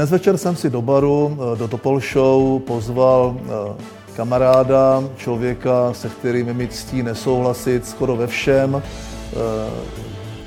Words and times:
Dnes 0.00 0.10
večer 0.10 0.38
jsem 0.38 0.56
si 0.56 0.70
do 0.70 0.82
baru, 0.82 1.38
eh, 1.52 1.56
do 1.56 1.68
Topol 1.68 2.00
Show 2.00 2.60
pozval 2.60 3.36
eh, 3.38 3.82
kamaráda, 4.16 5.04
člověka, 5.16 5.92
se 5.94 6.08
kterým 6.08 6.48
je 6.48 6.54
mi 6.54 6.68
ctí 6.68 7.02
nesouhlasit 7.02 7.86
skoro 7.86 8.16
ve 8.16 8.26
všem, 8.26 8.82
eh, 8.82 9.36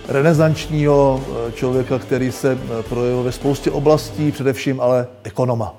renesančního 0.07 1.23
člověka, 1.54 2.00
který 2.00 2.31
se 2.31 2.57
projevil 2.89 3.23
ve 3.23 3.31
spoustě 3.31 3.71
oblastí, 3.71 4.31
především 4.31 4.81
ale 4.81 5.07
ekonoma. 5.23 5.75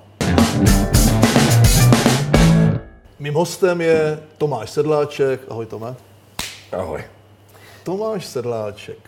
Mým 3.19 3.35
hostem 3.35 3.81
je 3.81 4.19
Tomáš 4.39 4.71
Sedláček. 4.71 5.41
Ahoj 5.49 5.67
Tome. 5.67 5.95
Ahoj. 6.73 7.05
Tomáš 7.85 8.27
Sedláček. 8.27 8.99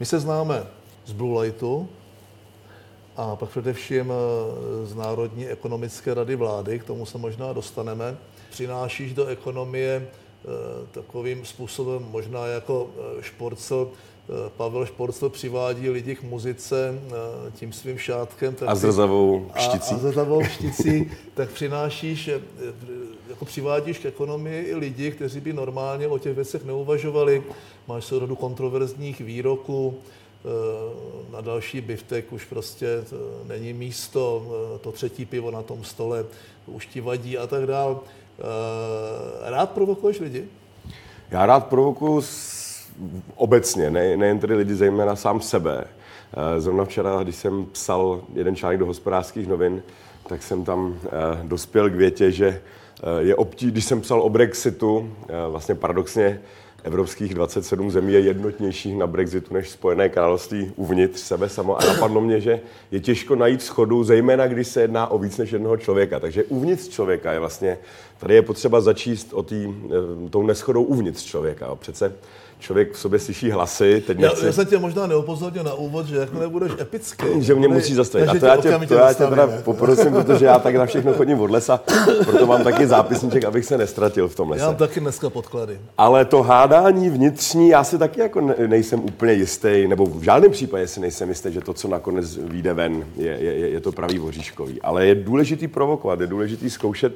My 0.00 0.06
se 0.06 0.20
známe 0.20 0.62
z 1.06 1.12
Blue 1.12 1.42
Lightu, 1.42 1.88
a 3.16 3.36
pak 3.36 3.48
především 3.48 4.12
eh, 4.12 4.86
z 4.86 4.94
Národní 4.94 5.46
ekonomické 5.46 6.14
rady 6.14 6.36
vlády, 6.36 6.78
k 6.78 6.84
tomu 6.84 7.06
se 7.06 7.18
možná 7.18 7.52
dostaneme, 7.52 8.16
přinášíš 8.50 9.14
do 9.14 9.26
ekonomie 9.26 10.08
eh, 10.08 10.48
takovým 10.90 11.44
způsobem, 11.44 12.06
možná 12.10 12.46
jako 12.46 12.90
eh, 13.18 13.22
šporcel, 13.22 13.90
Pavel 14.56 14.86
Šporcel 14.86 15.28
přivádí 15.28 15.90
lidi 15.90 16.14
k 16.14 16.22
muzice 16.22 17.00
tím 17.54 17.72
svým 17.72 17.98
šátkem. 17.98 18.54
Tak 18.54 18.68
a 18.68 18.74
zrzavou 18.74 19.50
šticí. 19.56 19.94
A, 19.94 19.96
a 19.96 19.98
zrzavou 19.98 20.44
šticí, 20.54 21.10
tak 21.34 21.50
přinášíš, 21.50 22.30
jako 23.28 23.44
přivádíš 23.44 23.98
k 23.98 24.06
ekonomii 24.06 24.64
i 24.64 24.74
lidi, 24.74 25.10
kteří 25.10 25.40
by 25.40 25.52
normálně 25.52 26.08
o 26.08 26.18
těch 26.18 26.34
věcech 26.34 26.64
neuvažovali. 26.64 27.42
Máš 27.88 28.04
se 28.04 28.18
rodu 28.18 28.36
kontroverzních 28.36 29.20
výroků, 29.20 29.98
na 31.32 31.40
další 31.40 31.80
biftek 31.80 32.32
už 32.32 32.44
prostě 32.44 32.86
není 33.46 33.72
místo, 33.72 34.46
to 34.80 34.92
třetí 34.92 35.24
pivo 35.24 35.50
na 35.50 35.62
tom 35.62 35.84
stole 35.84 36.24
už 36.66 36.86
ti 36.86 37.00
vadí 37.00 37.38
a 37.38 37.46
tak 37.46 37.66
dál. 37.66 38.00
Eh, 38.38 39.50
rád 39.50 39.70
provokuješ 39.70 40.20
lidi? 40.20 40.48
Já 41.30 41.46
rád 41.46 41.66
provokuju 41.66 42.22
obecně, 43.36 43.90
ne, 43.90 44.16
nejen 44.16 44.38
tedy 44.38 44.54
lidi, 44.54 44.74
zejména 44.74 45.16
sám 45.16 45.40
sebe. 45.40 45.84
Eh, 45.84 46.60
zrovna 46.60 46.84
včera, 46.84 47.22
když 47.22 47.36
jsem 47.36 47.66
psal 47.66 48.20
jeden 48.34 48.56
článek 48.56 48.78
do 48.78 48.86
hospodářských 48.86 49.48
novin, 49.48 49.82
tak 50.28 50.42
jsem 50.42 50.64
tam 50.64 50.98
eh, 51.04 51.08
dospěl 51.42 51.90
k 51.90 51.94
větě, 51.94 52.32
že 52.32 52.60
je 53.18 53.36
obtí, 53.36 53.70
když 53.70 53.84
jsem 53.84 54.00
psal 54.00 54.22
o 54.22 54.30
Brexitu, 54.30 55.12
vlastně 55.48 55.74
paradoxně 55.74 56.40
evropských 56.84 57.34
27 57.34 57.90
zemí 57.90 58.12
je 58.12 58.20
jednotnějších 58.20 58.96
na 58.96 59.06
Brexitu 59.06 59.54
než 59.54 59.70
Spojené 59.70 60.08
království 60.08 60.72
uvnitř 60.76 61.20
sebe 61.20 61.48
samo. 61.48 61.82
A 61.82 61.86
napadlo 61.86 62.20
mě, 62.20 62.40
že 62.40 62.60
je 62.90 63.00
těžko 63.00 63.36
najít 63.36 63.62
schodu, 63.62 64.04
zejména 64.04 64.46
když 64.46 64.68
se 64.68 64.80
jedná 64.80 65.06
o 65.06 65.18
víc 65.18 65.38
než 65.38 65.52
jednoho 65.52 65.76
člověka. 65.76 66.20
Takže 66.20 66.44
uvnitř 66.44 66.88
člověka 66.88 67.32
je 67.32 67.38
vlastně, 67.38 67.78
tady 68.18 68.34
je 68.34 68.42
potřeba 68.42 68.80
začíst 68.80 69.32
o 69.32 69.42
tý, 69.42 69.68
eh, 69.68 70.30
tou 70.30 70.42
neschodou 70.42 70.82
uvnitř 70.82 71.24
člověka. 71.24 71.74
Přece 71.74 72.12
člověk 72.62 72.92
v 72.92 72.98
sobě 72.98 73.18
slyší 73.18 73.50
hlasy. 73.50 74.02
Teď 74.06 74.18
nechci... 74.18 74.40
já, 74.40 74.46
já 74.46 74.52
jsem 74.52 74.66
tě 74.66 74.78
možná 74.78 75.06
neupozornil 75.06 75.64
na 75.64 75.74
úvod, 75.74 76.06
že 76.06 76.16
jakmile 76.16 76.48
budeš 76.48 76.72
epický. 76.80 77.26
že 77.38 77.54
mě 77.54 77.68
musí 77.68 77.94
zastavit. 77.94 78.28
A 78.28 78.38
to 78.38 78.46
já 78.46 78.56
tě, 78.56 78.86
to 78.88 78.94
já 78.94 79.12
tě 79.12 79.26
teda 79.26 79.48
poprosím, 79.64 80.12
protože 80.12 80.44
já 80.44 80.58
tak 80.58 80.74
na 80.74 80.86
všechno 80.86 81.12
chodím 81.12 81.40
od 81.40 81.50
lesa, 81.50 81.80
proto 82.24 82.46
mám 82.46 82.64
taky 82.64 82.86
zápisníček, 82.86 83.44
abych 83.44 83.64
se 83.64 83.78
nestratil 83.78 84.28
v 84.28 84.34
tom 84.34 84.50
lese. 84.50 84.62
Já 84.62 84.66
mám 84.66 84.76
taky 84.76 85.00
dneska 85.00 85.30
podklady. 85.30 85.80
Ale 85.98 86.24
to 86.24 86.42
hádání 86.42 87.10
vnitřní, 87.10 87.68
já 87.68 87.84
si 87.84 87.98
taky 87.98 88.20
jako 88.20 88.40
nejsem 88.66 89.00
úplně 89.00 89.32
jistý, 89.32 89.88
nebo 89.88 90.06
v 90.06 90.22
žádném 90.22 90.50
případě 90.50 90.86
si 90.86 91.00
nejsem 91.00 91.28
jistý, 91.28 91.52
že 91.52 91.60
to, 91.60 91.72
co 91.72 91.88
nakonec 91.88 92.36
vyjde 92.36 92.74
ven, 92.74 93.04
je, 93.16 93.36
je, 93.40 93.68
je 93.68 93.80
to 93.80 93.92
pravý 93.92 94.18
voříškový. 94.18 94.82
Ale 94.82 95.06
je 95.06 95.14
důležitý 95.14 95.68
provokovat, 95.68 96.20
je 96.20 96.26
důležitý 96.26 96.70
zkoušet 96.70 97.12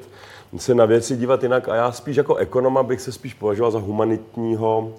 se 0.57 0.75
na 0.75 0.85
věci 0.85 1.17
dívat 1.17 1.43
jinak 1.43 1.69
a 1.69 1.75
já 1.75 1.91
spíš 1.91 2.17
jako 2.17 2.35
ekonoma 2.35 2.83
bych 2.83 3.01
se 3.01 3.11
spíš 3.11 3.33
považoval 3.33 3.71
za 3.71 3.79
humanitního 3.79 4.93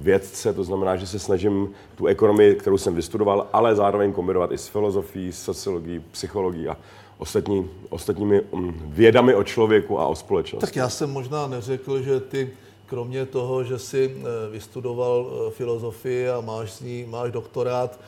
vědce, 0.00 0.52
to 0.52 0.64
znamená, 0.64 0.96
že 0.96 1.06
se 1.06 1.18
snažím 1.18 1.68
tu 1.94 2.06
ekonomii, 2.06 2.54
kterou 2.54 2.78
jsem 2.78 2.94
vystudoval, 2.94 3.46
ale 3.52 3.76
zároveň 3.76 4.12
kombinovat 4.12 4.52
i 4.52 4.58
s 4.58 4.68
filozofií, 4.68 5.32
sociologií, 5.32 6.00
psychologií 6.10 6.68
a 6.68 6.76
ostatní, 7.18 7.70
ostatními 7.88 8.40
mm, 8.52 8.80
vědami 8.86 9.34
o 9.34 9.44
člověku 9.44 10.00
a 10.00 10.06
o 10.06 10.14
společnosti. 10.14 10.66
Tak 10.66 10.76
já 10.76 10.88
jsem 10.88 11.10
možná 11.10 11.46
neřekl, 11.46 12.02
že 12.02 12.20
ty 12.20 12.50
kromě 12.86 13.26
toho, 13.26 13.64
že 13.64 13.78
jsi 13.78 14.16
eh, 14.16 14.50
vystudoval 14.50 15.30
eh, 15.30 15.50
filozofii 15.50 16.28
a 16.28 16.40
máš, 16.40 16.72
z 16.72 16.80
ní, 16.80 17.06
máš 17.08 17.32
doktorát 17.32 18.00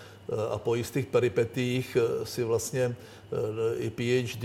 a 0.51 0.59
po 0.59 0.75
jistých 0.75 1.07
peripetích 1.07 1.97
si 2.25 2.45
vlastně 2.45 2.97
i 3.79 3.91
PhD 3.91 4.45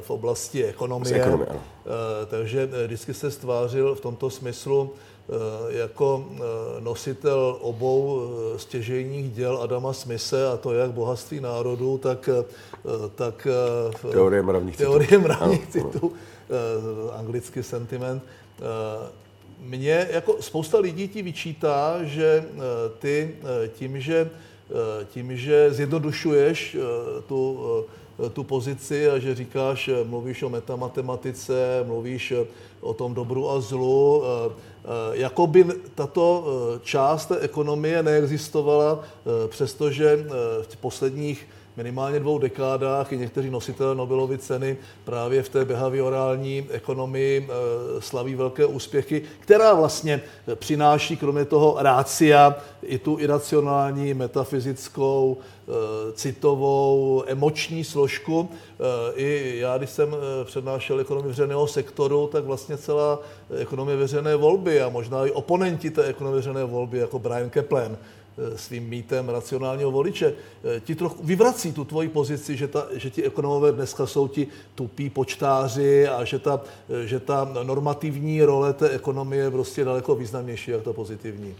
v 0.00 0.10
oblasti 0.10 0.64
ekonomie. 0.64 1.14
ekonomie 1.14 1.48
Takže 2.26 2.68
vždycky 2.86 3.14
se 3.14 3.30
stvářil 3.30 3.94
v 3.94 4.00
tomto 4.00 4.30
smyslu 4.30 4.90
Eh, 4.90 5.11
jako 5.68 6.26
eh, 6.34 6.40
nositel 6.80 7.58
obou 7.60 8.22
eh, 8.54 8.58
stěžejních 8.58 9.32
děl 9.32 9.58
Adama 9.62 9.92
Smise, 9.92 10.48
a 10.48 10.56
to 10.56 10.72
jak 10.72 10.90
bohatství 10.90 11.40
národů, 11.40 11.98
tak, 11.98 12.28
tak 13.14 13.46
teorie 14.10 14.42
mravních 14.42 14.76
teorie 14.76 15.18
mravních 15.18 15.66
titů, 15.66 16.12
anglicky 17.12 17.62
sentiment. 17.62 18.22
Mně 19.60 20.08
jako 20.10 20.36
spousta 20.40 20.78
lidí 20.78 21.08
ti 21.08 21.22
vyčítá, 21.22 21.98
že 22.02 22.44
ty 22.98 23.36
tím, 23.72 24.00
že, 24.00 24.30
tím, 25.10 25.36
že 25.36 25.72
zjednodušuješ 25.72 26.76
tu 27.26 27.60
tu 28.32 28.44
pozici 28.44 29.10
a 29.10 29.18
že 29.18 29.34
říkáš, 29.34 29.90
mluvíš 30.04 30.42
o 30.42 30.48
metamatematice, 30.48 31.84
mluvíš 31.86 32.32
o 32.80 32.94
tom 32.94 33.14
dobru 33.14 33.50
a 33.50 33.60
zlu, 33.60 34.22
Eh, 34.84 34.88
jako 35.12 35.46
by 35.46 35.64
tato 35.94 36.44
eh, 36.44 36.80
část 36.82 37.32
ekonomie 37.40 38.02
neexistovala, 38.02 39.00
eh, 39.02 39.48
přestože 39.48 40.26
v 40.62 40.76
posledních 40.76 41.46
minimálně 41.76 42.20
dvou 42.20 42.38
dekádách 42.38 43.12
i 43.12 43.18
někteří 43.18 43.50
nositelé 43.50 43.94
Nobelovy 43.94 44.38
ceny 44.38 44.76
právě 45.04 45.42
v 45.42 45.48
té 45.48 45.64
behaviorální 45.64 46.66
ekonomii 46.70 47.48
slaví 47.98 48.34
velké 48.34 48.66
úspěchy, 48.66 49.22
která 49.40 49.74
vlastně 49.74 50.20
přináší 50.54 51.16
kromě 51.16 51.44
toho 51.44 51.76
rácia 51.78 52.54
i 52.82 52.98
tu 52.98 53.16
iracionální, 53.18 54.14
metafyzickou, 54.14 55.38
Eh, 55.68 56.12
citovou, 56.12 57.24
emoční 57.26 57.84
složku. 57.84 58.48
Eh, 58.50 59.12
I 59.16 59.58
já, 59.58 59.78
když 59.78 59.90
jsem 59.90 60.14
eh, 60.14 60.44
přednášel 60.44 61.00
ekonomii 61.00 61.28
veřejného 61.28 61.66
sektoru, 61.66 62.26
tak 62.32 62.44
vlastně 62.44 62.76
celá 62.76 63.18
ekonomie 63.58 63.96
veřejné 63.96 64.36
volby 64.36 64.82
a 64.82 64.88
možná 64.88 65.26
i 65.26 65.30
oponenti 65.30 65.90
té 65.90 66.04
ekonomie 66.04 66.36
veřejné 66.36 66.64
volby, 66.64 66.98
jako 66.98 67.18
Brian 67.18 67.50
Kaplan, 67.50 67.96
svým 68.56 68.88
mýtem 68.88 69.28
racionálního 69.28 69.90
voliče, 69.90 70.34
ti 70.84 70.94
trochu 70.94 71.22
vyvrací 71.22 71.72
tu 71.72 71.84
tvoji 71.84 72.08
pozici, 72.08 72.56
že, 72.56 72.68
ta, 72.68 72.86
že 72.92 73.10
ti 73.10 73.24
ekonomové 73.24 73.72
dneska 73.72 74.06
jsou 74.06 74.28
ti 74.28 74.46
tupí 74.74 75.10
počtáři 75.10 76.08
a 76.08 76.24
že 76.24 76.38
ta, 76.38 76.60
že 77.04 77.20
ta 77.20 77.50
normativní 77.62 78.42
role 78.42 78.72
té 78.72 78.88
ekonomie 78.88 79.42
je 79.42 79.50
prostě 79.50 79.84
daleko 79.84 80.14
významnější, 80.14 80.70
jak 80.70 80.82
ta 80.82 80.92
pozitivní. 80.92 81.54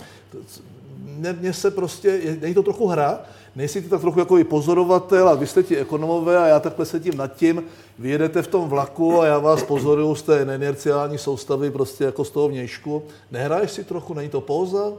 Mně 1.40 1.52
se 1.52 1.70
prostě, 1.70 2.38
není 2.40 2.54
to 2.54 2.62
trochu 2.62 2.86
hra, 2.86 3.20
nejsi 3.56 3.82
ty 3.82 3.88
tak 3.88 4.00
trochu 4.00 4.18
jako 4.18 4.38
i 4.38 4.44
pozorovatel 4.44 5.28
a 5.28 5.34
vy 5.34 5.46
jste 5.46 5.62
ti 5.62 5.76
ekonomové 5.76 6.38
a 6.38 6.46
já 6.46 6.60
takhle 6.60 6.86
sedím 6.86 7.16
nad 7.16 7.36
tím, 7.36 7.64
vy 7.98 8.10
jedete 8.10 8.42
v 8.42 8.46
tom 8.46 8.68
vlaku 8.68 9.20
a 9.20 9.26
já 9.26 9.38
vás 9.38 9.62
pozoruju 9.62 10.14
z 10.14 10.22
té 10.22 10.42
inerciální 10.42 11.18
soustavy 11.18 11.70
prostě 11.70 12.04
jako 12.04 12.24
z 12.24 12.30
toho 12.30 12.48
vnějšku. 12.48 13.02
Nehraješ 13.30 13.70
si 13.70 13.84
trochu, 13.84 14.14
není 14.14 14.28
to 14.28 14.40
pouza? 14.40 14.92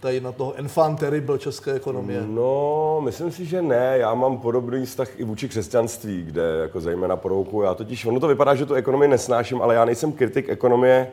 Tady 0.00 0.20
na 0.20 0.32
toho 0.32 0.54
enfant 0.56 1.00
terrible 1.00 1.38
české 1.38 1.72
ekonomie? 1.72 2.22
No, 2.26 3.00
myslím 3.04 3.30
si, 3.30 3.44
že 3.44 3.62
ne. 3.62 3.94
Já 3.98 4.14
mám 4.14 4.38
podobný 4.38 4.86
vztah 4.86 5.20
i 5.20 5.24
vůči 5.24 5.48
křesťanství, 5.48 6.22
kde 6.22 6.42
jako 6.62 6.80
zejména 6.80 7.16
porouku. 7.16 7.62
Já 7.62 7.74
totiž, 7.74 8.06
ono 8.06 8.20
to 8.20 8.28
vypadá, 8.28 8.54
že 8.54 8.66
tu 8.66 8.74
ekonomii 8.74 9.10
nesnáším, 9.10 9.62
ale 9.62 9.74
já 9.74 9.84
nejsem 9.84 10.12
kritik 10.12 10.48
ekonomie 10.48 11.08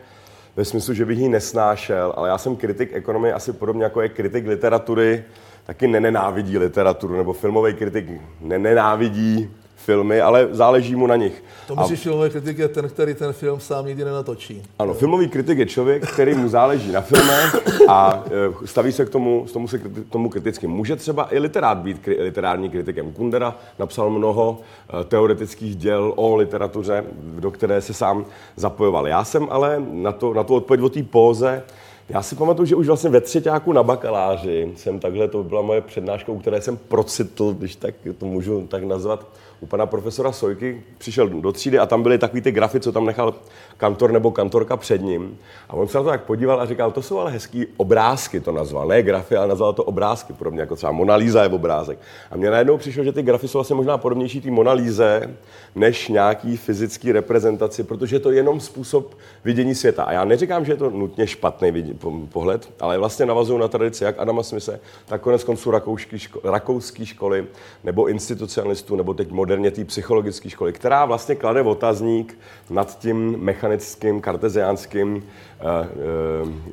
ve 0.56 0.66
smyslu, 0.66 0.94
že 0.94 1.06
bych 1.06 1.20
ji 1.20 1.30
nesnášel, 1.30 2.14
ale 2.16 2.30
já 2.30 2.38
jsem 2.38 2.56
kritik 2.56 2.90
ekonomie 2.94 3.34
asi 3.34 3.54
podobně 3.54 3.84
jako 3.84 4.02
je 4.02 4.10
kritik 4.10 4.48
literatury, 4.48 5.24
taky 5.66 5.88
nenenávidí 5.88 6.58
literaturu, 6.58 7.18
nebo 7.18 7.34
filmový 7.34 7.74
kritik 7.74 8.06
nenenávidí 8.42 9.50
filmy, 9.88 10.22
ale 10.22 10.48
záleží 10.52 10.96
mu 10.96 11.08
na 11.08 11.16
nich. 11.16 11.44
To 11.68 11.76
myslíš, 11.76 12.00
filmový 12.00 12.30
kritik 12.30 12.58
je 12.58 12.68
ten, 12.68 12.90
který 12.90 13.14
ten 13.16 13.34
film 13.34 13.60
sám 13.60 13.86
nikdy 13.86 14.06
nenatočí. 14.06 14.64
Ano, 14.80 14.94
filmový 14.94 15.28
kritik 15.28 15.58
je 15.58 15.66
člověk, 15.66 16.12
který 16.12 16.36
mu 16.36 16.50
záleží 16.50 16.92
na 16.92 17.02
filmech 17.02 17.56
a 17.88 18.24
e, 18.64 18.68
staví 18.68 18.92
se 18.92 19.06
k 19.06 19.10
tomu, 19.10 19.46
k 19.46 19.52
tomu, 19.52 19.68
se 19.68 19.80
k 19.80 19.84
tomu 20.10 20.30
kriticky. 20.30 20.68
Může 20.68 20.96
třeba 20.96 21.28
i 21.32 21.40
literát 21.40 21.78
být 21.78 22.00
kri, 22.00 22.22
literární 22.22 22.70
kritikem. 22.70 23.12
Kundera 23.12 23.56
napsal 23.80 24.10
mnoho 24.10 24.60
e, 24.60 25.04
teoretických 25.04 25.76
děl 25.76 26.14
o 26.16 26.36
literatuře, 26.36 27.04
do 27.40 27.52
které 27.52 27.82
se 27.82 27.94
sám 27.94 28.26
zapojoval. 28.56 29.08
Já 29.08 29.24
jsem 29.24 29.48
ale 29.50 29.84
na, 29.92 30.12
to, 30.12 30.34
na 30.34 30.44
tu 30.44 30.56
odpověď 30.56 30.82
o 30.82 30.90
té 30.90 31.04
póze 31.04 31.64
Já 32.10 32.24
si 32.24 32.36
pamatuju, 32.36 32.66
že 32.66 32.76
už 32.76 32.88
vlastně 32.88 33.10
ve 33.10 33.22
třetíku 33.22 33.74
na 33.74 33.84
bakaláři 33.84 34.72
jsem 34.76 35.00
takhle, 35.00 35.28
to 35.28 35.44
byla 35.44 35.62
moje 35.62 35.82
přednáška, 35.82 36.32
u 36.32 36.40
které 36.40 36.62
jsem 36.62 36.78
procitl, 36.78 37.54
když 37.54 37.76
tak 37.76 37.96
to 38.18 38.26
můžu 38.26 38.68
tak 38.68 38.84
nazvat, 38.84 39.26
u 39.60 39.66
pana 39.66 39.86
profesora 39.86 40.32
Sojky, 40.32 40.84
přišel 40.98 41.30
do 41.30 41.52
třídy 41.52 41.80
a 41.80 41.86
tam 41.86 42.04
byly 42.04 42.18
takový 42.18 42.42
ty 42.42 42.52
grafy, 42.52 42.80
co 42.80 42.92
tam 42.92 43.06
nechal 43.06 43.34
kantor 43.78 44.12
nebo 44.12 44.32
kantorka 44.32 44.78
před 44.78 45.02
ním. 45.02 45.38
A 45.70 45.74
on 45.74 45.88
se 45.88 45.98
na 45.98 46.04
to 46.04 46.10
tak 46.10 46.24
podíval 46.24 46.62
a 46.62 46.66
říkal, 46.66 46.92
to 46.92 47.02
jsou 47.02 47.20
ale 47.20 47.32
hezký 47.32 47.68
obrázky, 47.78 48.40
to 48.40 48.52
nazval. 48.52 48.88
Ne 48.88 49.04
grafy, 49.04 49.36
ale 49.36 49.48
nazval 49.48 49.74
to 49.74 49.84
obrázky, 49.84 50.34
podobně 50.34 50.60
jako 50.60 50.76
třeba 50.76 50.92
Monalíza 50.92 51.44
je 51.44 51.50
obrázek. 51.50 52.00
A 52.32 52.38
mně 52.38 52.50
najednou 52.50 52.78
přišlo, 52.78 53.04
že 53.04 53.12
ty 53.12 53.24
grafy 53.24 53.48
jsou 53.48 53.58
vlastně 53.58 53.76
možná 53.76 53.98
podobnější 53.98 54.42
té 54.42 54.52
Monalíze, 54.52 55.36
než 55.76 56.08
nějaký 56.08 56.58
fyzický 56.58 57.12
reprezentaci, 57.12 57.84
protože 57.84 58.16
je 58.16 58.20
to 58.20 58.32
jenom 58.32 58.60
způsob 58.60 59.18
vidění 59.44 59.76
světa. 59.76 60.04
A 60.04 60.12
já 60.12 60.26
neříkám, 60.26 60.66
že 60.66 60.72
je 60.72 60.78
to 60.78 60.90
nutně 60.90 61.28
špatný 61.28 61.98
pohled, 62.32 62.70
ale 62.80 62.98
vlastně 62.98 63.26
navazují 63.26 63.60
na 63.60 63.68
tradici 63.68 64.04
jak 64.04 64.20
Adama 64.20 64.44
Smise, 64.44 64.80
tak 65.06 65.22
konec 65.22 65.44
konců 65.44 65.72
rakouský, 65.72 66.18
ško- 66.18 66.52
rakouský 66.52 67.06
školy, 67.06 67.46
nebo 67.84 68.08
institucionalistů, 68.08 68.96
nebo 68.96 69.14
teď 69.14 69.32
moderně 69.32 69.72
té 69.72 69.86
psychologické 69.86 70.50
školy, 70.50 70.74
která 70.74 71.06
vlastně 71.06 71.36
klade 71.36 71.62
otazník 71.62 72.38
nad 72.70 73.00
tím 73.00 73.36
mechanickým, 73.68 74.22
karteziánským 74.22 75.16
uh, 75.16 75.22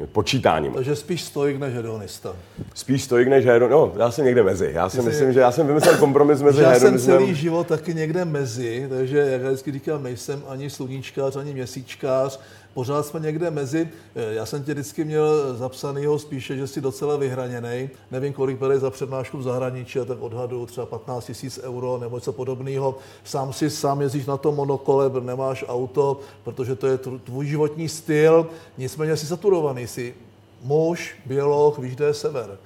uh, 0.00 0.06
počítáním. 0.12 0.72
Takže 0.72 0.96
spíš 0.96 1.22
stoik 1.22 1.58
než 1.58 1.74
hedonista. 1.74 2.36
Spíš 2.74 3.04
stoik 3.04 3.28
než 3.28 3.46
hedonista. 3.46 3.76
No, 3.76 3.92
já 3.96 4.10
jsem 4.10 4.24
někde 4.24 4.42
mezi. 4.42 4.70
Já 4.72 4.88
si 4.88 5.02
myslím, 5.02 5.32
že 5.32 5.40
já 5.40 5.52
jsem 5.52 5.66
vymyslel 5.66 5.96
kompromis 5.96 6.42
mezi 6.42 6.62
já 6.62 6.70
hedonismem. 6.70 7.18
jsem 7.18 7.18
celý 7.18 7.34
život 7.34 7.66
taky 7.66 7.94
někde 7.94 8.24
mezi, 8.24 8.86
takže 8.88 9.18
jak 9.18 9.42
já 9.42 9.48
vždycky 9.48 9.72
říkám, 9.72 10.02
nejsem 10.02 10.42
ani 10.48 10.70
sluníčkář, 10.70 11.36
ani 11.36 11.52
měsíčkář, 11.52 12.40
pořád 12.74 13.06
jsme 13.06 13.20
někde 13.20 13.50
mezi. 13.50 13.88
Já 14.14 14.46
jsem 14.46 14.64
tě 14.64 14.72
vždycky 14.72 15.04
měl 15.04 15.56
zapsanýho 15.56 16.18
spíše, 16.18 16.56
že 16.56 16.66
jsi 16.66 16.80
docela 16.80 17.16
vyhraněný. 17.16 17.90
Nevím, 18.10 18.32
kolik 18.32 18.58
bude 18.58 18.78
za 18.78 18.90
přednášku 18.90 19.38
v 19.38 19.42
zahraničí, 19.42 19.98
a 19.98 20.04
tak 20.04 20.22
odhadu 20.22 20.66
třeba 20.66 20.86
15 20.86 21.26
tisíc 21.26 21.60
euro 21.62 21.98
nebo 21.98 22.16
něco 22.16 22.32
podobného. 22.32 22.98
Sám 23.24 23.52
si 23.52 23.70
sám 23.70 24.00
jezdíš 24.00 24.26
na 24.26 24.36
tom 24.36 24.54
monokole, 24.54 25.10
nemáš 25.20 25.64
auto, 25.68 26.20
protože 26.44 26.76
to 26.76 26.86
je 26.86 26.98
tvůj 26.98 27.46
životní 27.46 27.88
styl. 27.88 28.46
Nicméně 28.78 29.16
jsi 29.16 29.26
saturovaný, 29.26 29.86
jsi 29.86 30.14
muž, 30.62 31.16
biolog, 31.26 31.78
víš, 31.78 31.96
kde 31.96 32.04
je 32.04 32.14
sever. 32.14 32.58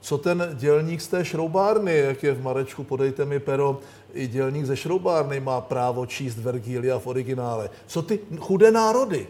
Co 0.00 0.18
ten 0.18 0.50
dělník 0.54 1.00
z 1.00 1.08
té 1.08 1.24
šroubárny, 1.24 1.98
jak 1.98 2.22
je 2.22 2.32
v 2.32 2.42
Marečku, 2.42 2.84
podejte 2.84 3.24
mi 3.24 3.40
pero, 3.40 3.80
i 4.12 4.26
dělník 4.26 4.66
ze 4.66 4.76
šroubárny 4.76 5.40
má 5.40 5.60
právo 5.60 6.06
číst 6.06 6.38
Vergília 6.38 6.98
v 6.98 7.06
originále. 7.06 7.70
Co 7.86 8.02
ty 8.02 8.18
chudé 8.38 8.70
národy? 8.70 9.26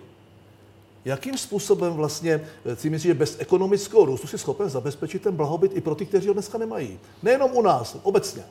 Jakým 1.05 1.39
způsobem 1.39 1.93
vlastně 1.93 2.41
eh, 2.65 2.77
si 2.77 2.91
myslíš, 2.91 3.11
že 3.11 3.15
bez 3.15 3.37
ekonomického 3.41 4.05
růstu 4.05 4.27
si 4.27 4.39
schopen 4.39 4.69
zabezpečit 4.69 5.23
ten 5.23 5.37
blahobyt 5.37 5.77
i 5.77 5.81
pro 5.81 5.95
ty, 5.95 6.07
kteří 6.07 6.29
ho 6.29 6.35
dneska 6.35 6.59
nemají? 6.59 6.99
Nejenom 7.23 7.51
u 7.55 7.63
nás, 7.63 7.97
obecně. 8.03 8.43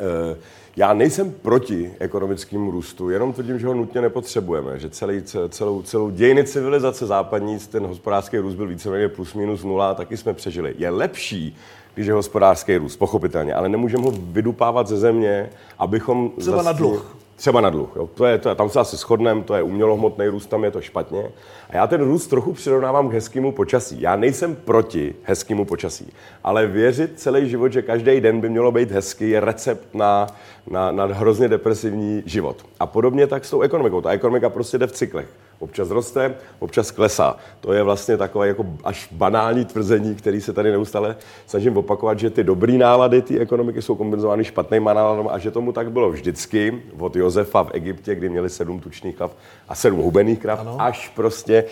Eh, 0.00 0.36
já 0.76 0.94
nejsem 0.94 1.32
proti 1.32 1.94
ekonomickému 1.98 2.70
růstu, 2.70 3.10
jenom 3.10 3.32
tvrdím, 3.32 3.58
že 3.58 3.66
ho 3.66 3.74
nutně 3.74 4.00
nepotřebujeme, 4.00 4.78
že 4.78 4.90
celý, 4.90 5.22
celou, 5.48 5.82
celou 5.82 6.10
dějiny 6.10 6.44
civilizace 6.44 7.06
západní, 7.06 7.58
ten 7.58 7.86
hospodářský 7.86 8.38
růst 8.38 8.54
byl 8.54 8.68
víceméně 8.68 9.08
plus 9.08 9.34
minus 9.34 9.64
nula 9.64 9.90
a 9.90 9.94
taky 9.94 10.16
jsme 10.16 10.32
přežili. 10.32 10.74
Je 10.78 10.90
lepší, 10.90 11.56
když 11.94 12.06
je 12.06 12.12
hospodářský 12.12 12.76
růst, 12.76 12.96
pochopitelně, 12.96 13.54
ale 13.54 13.68
nemůžeme 13.68 14.04
ho 14.04 14.10
vydupávat 14.10 14.88
ze 14.88 14.96
země, 14.96 15.50
abychom... 15.78 16.32
Třeba 16.38 16.62
na 16.62 16.72
dluh. 16.72 17.16
Třeba 17.36 17.60
na 17.60 17.70
dluh. 17.70 17.92
Jo. 17.96 18.08
To 18.14 18.24
je, 18.24 18.38
to 18.38 18.54
tam 18.54 18.70
se 18.70 18.80
asi 18.80 18.96
shodneme, 18.96 19.42
to 19.42 19.54
je 19.54 19.62
umělohmotný 19.62 20.26
růst, 20.26 20.46
tam 20.46 20.64
je 20.64 20.70
to 20.70 20.80
špatně. 20.80 21.30
A 21.70 21.76
já 21.76 21.86
ten 21.86 22.00
růst 22.00 22.26
trochu 22.26 22.52
přirovnávám 22.52 23.08
k 23.08 23.12
hezkému 23.12 23.52
počasí. 23.52 24.00
Já 24.00 24.16
nejsem 24.16 24.56
proti 24.56 25.14
hezkému 25.22 25.64
počasí, 25.64 26.12
ale 26.44 26.66
věřit 26.66 27.20
celý 27.20 27.48
život, 27.50 27.72
že 27.72 27.82
každý 27.82 28.20
den 28.20 28.40
by 28.40 28.48
mělo 28.48 28.72
být 28.72 28.90
hezký, 28.90 29.30
je 29.30 29.40
recept 29.40 29.94
na, 29.94 30.26
na, 30.70 30.92
na 30.92 31.04
hrozně 31.04 31.48
depresivní 31.48 32.22
život. 32.26 32.66
A 32.80 32.86
podobně 32.86 33.26
tak 33.26 33.44
s 33.44 33.50
tou 33.50 33.60
ekonomikou. 33.60 34.00
Ta 34.00 34.10
ekonomika 34.10 34.50
prostě 34.50 34.78
jde 34.78 34.86
v 34.86 34.92
cyklech. 34.92 35.28
Občas 35.64 35.90
roste, 35.90 36.34
občas 36.58 36.90
klesá. 36.90 37.36
To 37.60 37.72
je 37.72 37.82
vlastně 37.82 38.16
takové 38.16 38.48
jako 38.48 38.66
až 38.84 39.08
banální 39.12 39.64
tvrzení, 39.64 40.14
který 40.14 40.40
se 40.40 40.52
tady 40.52 40.70
neustále 40.70 41.16
snažím 41.46 41.76
opakovat, 41.76 42.18
že 42.18 42.30
ty 42.30 42.44
dobrý 42.44 42.78
nálady 42.78 43.22
té 43.22 43.38
ekonomiky 43.38 43.82
jsou 43.82 43.94
kompenzovány 43.94 44.44
špatnými 44.44 44.90
náladami 44.94 45.28
a 45.32 45.38
že 45.38 45.50
tomu 45.50 45.72
tak 45.72 45.92
bylo 45.92 46.10
vždycky 46.10 46.82
od 46.98 47.16
Josefa 47.16 47.62
v 47.64 47.70
Egyptě, 47.72 48.14
kdy 48.14 48.28
měli 48.28 48.50
sedm 48.50 48.80
tučných 48.80 49.16
krav 49.16 49.36
a 49.68 49.74
sedm 49.74 49.98
hubených 49.98 50.38
krav, 50.38 50.60
ano. 50.60 50.76
až 50.78 51.08
prostě 51.08 51.64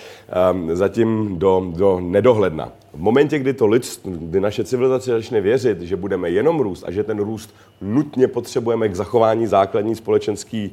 um, 0.52 0.76
zatím 0.76 1.38
do, 1.38 1.66
do 1.76 2.00
nedohledna. 2.00 2.72
V 2.92 2.98
momentě, 2.98 3.38
kdy 3.38 3.52
to 3.52 3.66
lidstvo, 3.66 4.10
kdy 4.10 4.40
naše 4.40 4.64
civilizace 4.64 5.10
začne 5.10 5.40
věřit, 5.40 5.80
že 5.80 5.96
budeme 5.96 6.30
jenom 6.30 6.60
růst 6.60 6.84
a 6.86 6.90
že 6.90 7.04
ten 7.04 7.18
růst 7.18 7.54
nutně 7.80 8.28
potřebujeme 8.28 8.88
k 8.88 8.96
zachování 8.96 9.46
základní 9.46 9.94
společenské 9.94 10.68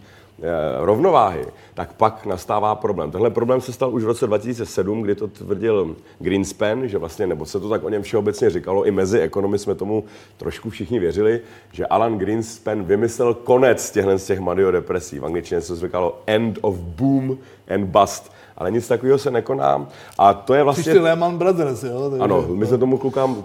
rovnováhy, 0.80 1.46
tak 1.74 1.94
pak 1.94 2.26
nastává 2.26 2.76
problém. 2.76 3.12
Tenhle 3.12 3.30
problém 3.30 3.62
se 3.62 3.74
stal 3.74 3.94
už 3.94 4.04
v 4.04 4.08
roce 4.08 4.28
2007, 4.28 5.02
kdy 5.02 5.16
to 5.16 5.28
tvrdil 5.28 5.96
Greenspan, 6.20 6.88
že 6.88 6.98
vlastně, 6.98 7.28
nebo 7.28 7.46
se 7.46 7.60
to 7.60 7.70
tak 7.70 7.84
o 7.84 7.90
něm 7.90 8.02
všeobecně 8.02 8.50
říkalo, 8.50 8.84
i 8.84 8.92
mezi 8.92 9.20
ekonomy 9.20 9.60
jsme 9.60 9.76
tomu 9.76 10.04
trošku 10.38 10.70
všichni 10.70 11.00
věřili, 11.00 11.42
že 11.72 11.86
Alan 11.86 12.18
Greenspan 12.18 12.84
vymyslel 12.84 13.34
konec 13.34 13.92
těchhle 13.92 14.18
z 14.18 14.26
těch 14.26 14.40
depresí. 14.72 15.20
V 15.20 15.26
angličtině 15.26 15.62
se 15.62 15.76
říkalo 15.76 16.22
end 16.28 16.60
of 16.62 16.76
boom 16.76 17.38
and 17.70 17.86
bust 17.86 18.32
ale 18.60 18.72
nic 18.72 18.88
takového 18.88 19.18
se 19.18 19.32
nekoná. 19.32 19.88
A 20.18 20.34
to 20.34 20.54
je 20.54 20.64
vlastně... 20.64 20.94
Ty 20.94 21.00
Lehman 21.00 21.38
Brothers, 21.38 21.84
jo? 21.84 22.10
Takže... 22.10 22.24
Ano, 22.24 22.46
my 22.54 22.66
jsme 22.66 22.78
tomu 22.78 22.98
klukám, 22.98 23.44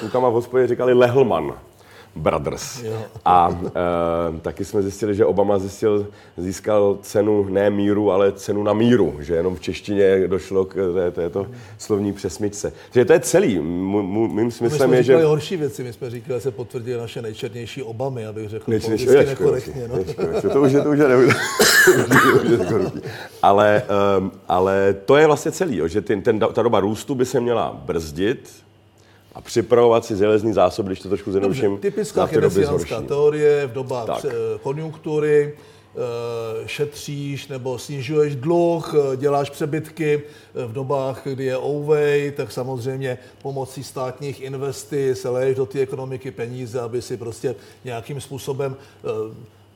klukama 0.00 0.28
v 0.28 0.32
hospodě 0.32 0.66
říkali 0.66 0.94
Lehlman. 0.94 1.54
Brothers. 2.16 2.82
Jo. 2.82 3.02
A 3.24 3.60
e, 3.66 4.40
taky 4.40 4.64
jsme 4.64 4.82
zjistili, 4.82 5.14
že 5.14 5.24
Obama 5.24 5.58
zjistil, 5.58 6.06
získal 6.36 6.98
cenu 7.02 7.44
ne 7.44 7.70
míru, 7.70 8.10
ale 8.12 8.32
cenu 8.32 8.62
na 8.62 8.72
míru, 8.72 9.16
že 9.20 9.34
jenom 9.34 9.56
v 9.56 9.60
češtině 9.60 10.28
došlo 10.28 10.64
k 10.64 10.74
té, 10.94 11.10
této 11.10 11.46
slovní 11.78 12.12
přesmičce. 12.12 12.72
Takže 12.92 13.04
to 13.04 13.12
je 13.12 13.20
celý. 13.20 13.58
Mým 13.58 14.50
smyslem 14.50 14.94
je, 14.94 15.02
že... 15.02 15.16
My 15.16 15.22
horší 15.22 15.56
věci, 15.56 15.84
my 15.84 15.92
jsme 15.92 16.10
říkali, 16.10 16.36
že 16.36 16.40
se 16.40 16.50
potvrdili 16.50 17.00
naše 17.00 17.22
nejčernější 17.22 17.82
Obamy, 17.82 18.26
abych 18.26 18.48
řekl 18.48 18.70
Nejčernější, 18.70 19.06
nekorektně. 19.06 19.88
No. 19.88 19.96
To 20.52 20.62
už 20.62 20.72
je, 20.72 20.80
to 20.80 20.90
už 20.90 20.98
je, 20.98 21.06
ale, 23.42 23.82
um, 24.18 24.32
ale 24.48 24.94
to 25.04 25.16
je 25.16 25.26
vlastně 25.26 25.52
celý, 25.52 25.76
jo, 25.76 25.88
že 25.88 26.00
ten, 26.00 26.22
ten, 26.22 26.38
ta 26.38 26.62
doba 26.62 26.80
růstu 26.80 27.14
by 27.14 27.24
se 27.24 27.40
měla 27.40 27.80
brzdit, 27.84 28.50
a 29.34 29.40
připravovat 29.40 30.04
si 30.04 30.16
železný 30.16 30.52
zásob, 30.52 30.86
když 30.86 31.00
to 31.00 31.08
trošku 31.08 31.30
zjednoduším. 31.30 31.78
Typická 31.78 32.26
keynesiánská 32.26 33.00
teorie 33.00 33.66
v 33.66 33.72
dobách 33.72 34.06
tak. 34.06 34.26
konjunktury, 34.62 35.52
eh, 35.54 36.68
šetříš 36.68 37.48
nebo 37.48 37.78
snižuješ 37.78 38.36
dluh, 38.36 38.94
eh, 38.94 39.16
děláš 39.16 39.50
přebytky 39.50 40.22
eh, 40.22 40.66
v 40.66 40.72
dobách, 40.72 41.20
kdy 41.24 41.44
je 41.44 41.58
ouvej, 41.58 42.32
tak 42.32 42.52
samozřejmě 42.52 43.18
pomocí 43.42 43.84
státních 43.84 44.40
investic 44.40 45.24
leješ 45.24 45.56
do 45.56 45.66
té 45.66 45.80
ekonomiky 45.80 46.30
peníze, 46.30 46.80
aby 46.80 47.02
si 47.02 47.16
prostě 47.16 47.54
nějakým 47.84 48.20
způsobem 48.20 48.76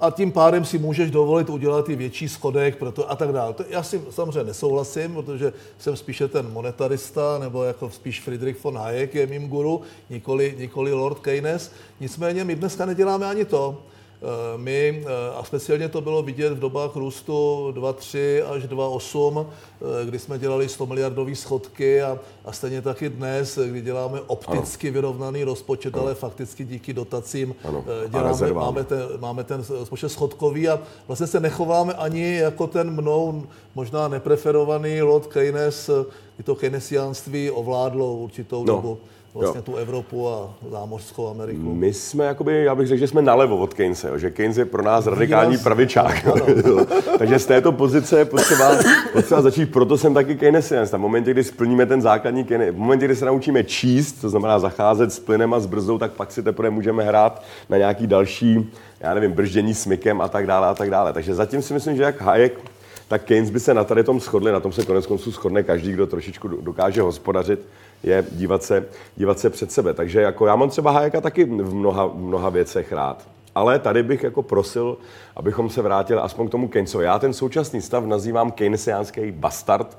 a 0.05 0.11
tím 0.11 0.33
pádem 0.33 0.65
si 0.65 0.79
můžeš 0.79 1.11
dovolit 1.11 1.51
udělat 1.51 1.89
i 1.89 1.97
větší 1.97 2.29
schodek 2.29 2.77
proto 2.77 3.11
a 3.11 3.17
tak 3.17 3.33
dále. 3.33 3.55
Já 3.69 3.83
si 3.83 4.03
samozřejmě 4.11 4.45
nesouhlasím, 4.45 5.15
protože 5.15 5.53
jsem 5.79 5.97
spíše 5.97 6.29
ten 6.29 6.53
monetarista, 6.53 7.39
nebo 7.39 7.65
jako 7.65 7.91
spíš 7.91 8.21
Friedrich 8.21 8.65
von 8.65 8.79
Hayek 8.79 9.15
je 9.15 9.27
mým 9.27 9.49
guru, 9.49 9.81
nikoli, 10.11 10.55
nikoli 10.59 10.93
Lord 10.93 11.19
Keynes. 11.19 11.73
Nicméně 12.01 12.45
my 12.45 12.55
dneska 12.55 12.87
neděláme 12.87 13.27
ani 13.27 13.45
to. 13.45 13.83
Eh, 14.25 14.59
my, 14.59 15.04
eh, 15.07 15.37
a 15.37 15.45
speciálně 15.45 15.88
to 15.88 16.00
bylo 16.00 16.23
vidět 16.23 16.52
v 16.52 16.59
dobách 16.59 16.97
růstu 16.97 17.69
2,3 17.73 18.43
až 18.43 18.62
2,8, 18.62 19.47
eh, 19.47 20.07
kdy 20.07 20.19
jsme 20.19 20.38
dělali 20.38 20.69
100 20.69 20.87
miliardové 20.87 21.35
schodky 21.35 22.02
a, 22.02 22.19
a 22.45 22.52
stejně 22.52 22.83
taky 22.83 23.09
dnes, 23.09 23.59
kdy 23.59 23.81
děláme 23.81 24.21
opticky 24.26 24.88
ano. 24.88 24.95
vyrovnaný 24.95 25.45
rozpočet, 25.45 25.95
ano. 25.95 26.02
ale 26.02 26.14
fakticky 26.14 26.64
díky 26.64 26.93
dotacím 26.93 27.54
ano. 27.64 27.85
děláme, 28.09 28.52
máme, 28.52 28.85
ten, 28.85 29.09
máme 29.21 29.45
ten 29.45 29.64
rozpočet 29.69 30.09
schodkový 30.09 30.69
a 30.69 30.81
vlastně 31.07 31.26
se 31.26 31.40
nechováme 31.40 31.95
ani 31.95 32.35
jako 32.35 32.66
ten 32.66 32.90
mnou 32.90 33.43
možná 33.75 34.09
nepreferovaný 34.09 35.02
Lord 35.02 35.26
Keynes, 35.26 35.90
kdy 36.37 36.45
to 36.45 36.54
keynesiánství 36.54 37.50
ovládlo 37.50 38.14
určitou 38.14 38.64
no. 38.64 38.75
dobu 38.75 38.99
vlastně 39.35 39.59
jo. 39.59 39.62
tu 39.62 39.76
Evropu 39.76 40.29
a 40.29 40.55
zámořskou 40.71 41.29
Ameriku. 41.29 41.75
My 41.75 41.93
jsme, 41.93 42.25
jakoby, 42.25 42.64
já 42.64 42.75
bych 42.75 42.88
řekl, 42.88 42.99
že 42.99 43.09
jsme 43.09 43.23
nalevo 43.23 43.57
od 43.57 43.75
Keynese, 43.75 44.09
jo, 44.09 44.19
že 44.19 44.31
Keynes 44.31 44.57
je 44.57 44.64
pro 44.64 44.83
nás 44.83 45.07
radikální 45.07 45.59
pravičák. 45.59 46.29
Takže 47.19 47.38
z 47.38 47.47
této 47.47 47.73
pozice 47.73 48.19
je 48.19 48.25
potřeba, 48.25 48.71
potřeba 49.12 49.43
začít, 49.43 49.73
proto 49.73 49.99
jsem 49.99 50.14
taky 50.14 50.37
Keynesian. 50.37 50.87
V 50.87 50.93
momentě, 50.93 51.31
kdy 51.31 51.45
splníme 51.45 51.87
ten 51.87 52.03
základní 52.03 52.45
Keynes, 52.45 52.75
v 52.75 52.79
momentě, 52.79 53.05
kdy 53.05 53.17
se 53.17 53.25
naučíme 53.25 53.64
číst, 53.64 54.12
to 54.12 54.29
znamená 54.29 54.59
zacházet 54.59 55.12
s 55.12 55.19
plynem 55.19 55.55
a 55.55 55.61
s 55.61 55.67
brzdou, 55.67 55.99
tak 55.99 56.12
pak 56.12 56.33
si 56.33 56.43
teprve 56.43 56.71
můžeme 56.71 57.05
hrát 57.05 57.43
na 57.69 57.79
nějaký 57.79 58.07
další, 58.07 58.73
já 59.00 59.14
nevím, 59.14 59.33
brždění 59.33 59.75
smykem 59.75 60.21
a 60.21 60.29
tak 60.29 60.47
dále 60.47 60.69
a 60.69 60.75
tak 60.75 60.91
dále. 60.91 61.12
Takže 61.12 61.35
zatím 61.35 61.62
si 61.62 61.75
myslím, 61.75 61.97
že 61.97 62.03
jak 62.03 62.21
Hayek 62.21 62.74
tak 63.09 63.25
Keynes 63.25 63.51
by 63.51 63.61
se 63.61 63.75
na 63.75 63.85
tady 63.85 64.05
tom 64.05 64.21
shodli, 64.21 64.53
na 64.53 64.61
tom 64.61 64.73
se 64.73 64.85
konec 64.85 65.07
konců 65.07 65.31
shodne 65.31 65.63
každý, 65.63 65.93
kdo 65.93 66.07
trošičku 66.07 66.49
dokáže 66.49 67.03
hospodařit, 67.03 67.67
je 68.03 68.25
dívat 68.33 68.63
se, 68.63 68.87
dívat 69.17 69.39
se 69.39 69.51
před 69.51 69.73
sebe. 69.73 69.95
Takže 69.95 70.21
jako 70.21 70.47
já 70.47 70.57
mám 70.57 70.71
třeba 70.71 70.91
Hayeka 70.91 71.21
taky 71.21 71.45
v 71.45 71.75
mnoha, 71.75 72.11
mnoha 72.15 72.49
věcech 72.49 72.93
rád. 72.93 73.29
Ale 73.55 73.79
tady 73.79 74.03
bych 74.03 74.23
jako 74.23 74.43
prosil, 74.43 74.97
abychom 75.37 75.71
se 75.71 75.83
vrátili 75.83 76.21
aspoň 76.21 76.49
k 76.49 76.51
tomu 76.51 76.69
Keynesovi. 76.69 77.05
Já 77.05 77.19
ten 77.19 77.33
současný 77.33 77.83
stav 77.83 78.05
nazývám 78.05 78.51
keynesiánský 78.51 79.31
bastard. 79.31 79.99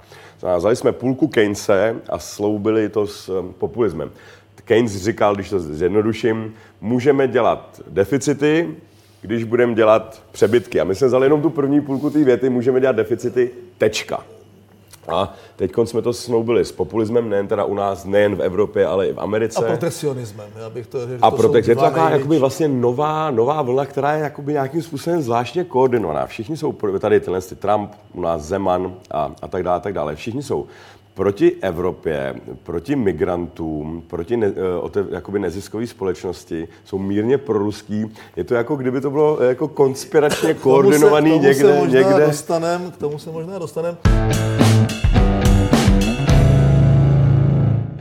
Vzali 0.58 0.76
jsme 0.76 0.92
půlku 0.92 1.28
Keynese 1.28 1.96
a 2.10 2.20
sloubili 2.20 2.90
to 2.90 3.08
s 3.08 3.30
um, 3.30 3.54
populismem. 3.54 4.12
Keynes 4.66 4.92
říkal, 4.92 5.36
když 5.36 5.50
to 5.50 5.60
zjednoduším, 5.60 6.54
můžeme 6.82 7.28
dělat 7.28 7.82
deficity, 7.88 8.76
když 9.26 9.44
budeme 9.44 9.76
dělat 9.76 10.24
přebytky. 10.32 10.82
A 10.82 10.84
my 10.84 10.96
jsme 10.96 11.08
vzali 11.08 11.26
jenom 11.26 11.42
tu 11.42 11.50
první 11.50 11.82
půlku 11.82 12.10
té 12.10 12.24
věty, 12.24 12.50
můžeme 12.50 12.82
dělat 12.82 12.96
deficity, 12.96 13.50
tečka. 13.78 14.24
A 15.08 15.34
teď 15.56 15.72
jsme 15.84 16.02
to 16.02 16.14
snoubili 16.14 16.66
s 16.66 16.72
populismem, 16.72 17.30
nejen 17.30 17.48
teda 17.48 17.64
u 17.64 17.74
nás, 17.74 18.06
nejen 18.06 18.36
v 18.36 18.42
Evropě, 18.42 18.86
ale 18.86 19.08
i 19.08 19.14
v 19.14 19.20
Americe. 19.20 19.60
A 19.60 19.68
protekcionismem, 19.68 20.50
já 20.56 20.70
bych 20.70 20.88
to 20.88 21.08
řekl. 21.08 21.26
A 21.26 21.32
protek, 21.32 21.68
je 21.68 21.76
to 21.76 21.82
taková 21.82 22.10
jakoby 22.10 22.40
vlastně 22.40 22.68
nová, 22.68 23.32
nová 23.32 23.62
vlna, 23.62 23.86
která 23.86 24.14
je 24.14 24.24
jakoby 24.24 24.54
nějakým 24.54 24.82
způsobem 24.82 25.22
zvláštně 25.22 25.64
koordinovaná. 25.64 26.26
Všichni 26.26 26.58
jsou, 26.58 26.72
tady 27.00 27.20
tenhle 27.20 27.42
Trump, 27.42 27.92
u 28.14 28.22
nás 28.22 28.42
Zeman 28.42 28.94
a, 29.12 29.32
a 29.42 29.48
tak 29.48 29.64
dále, 29.64 29.80
tak 29.80 29.94
dále. 29.94 30.16
Všichni 30.16 30.44
jsou 30.44 30.66
proti 31.16 31.56
Evropě, 31.62 32.36
proti 32.64 32.96
migrantům, 32.96 34.04
proti 34.08 34.38
ne, 34.38 34.48
eh, 34.98 35.06
jakoby 35.10 35.40
neziskové 35.40 35.88
společnosti, 35.88 36.68
jsou 36.86 36.98
mírně 36.98 37.38
proruský. 37.38 38.06
Je 38.36 38.44
to 38.44 38.56
jako 38.56 38.76
kdyby 38.76 39.02
to 39.02 39.12
bylo 39.12 39.42
eh, 39.42 39.46
jako 39.46 39.68
konspiračně 39.68 40.54
koordinovaný 40.54 41.40
k 41.40 41.42
tomu 41.42 41.54
se, 41.54 41.60
k 41.60 41.62
tomu 41.62 41.86
někde. 41.86 42.04
Se 42.04 42.10
někde. 42.10 42.26
Dostanem, 42.26 42.92
k 42.92 42.98
tomu 42.98 43.20
se 43.20 43.32
možná 43.32 43.60
dostaneme. 43.60 43.98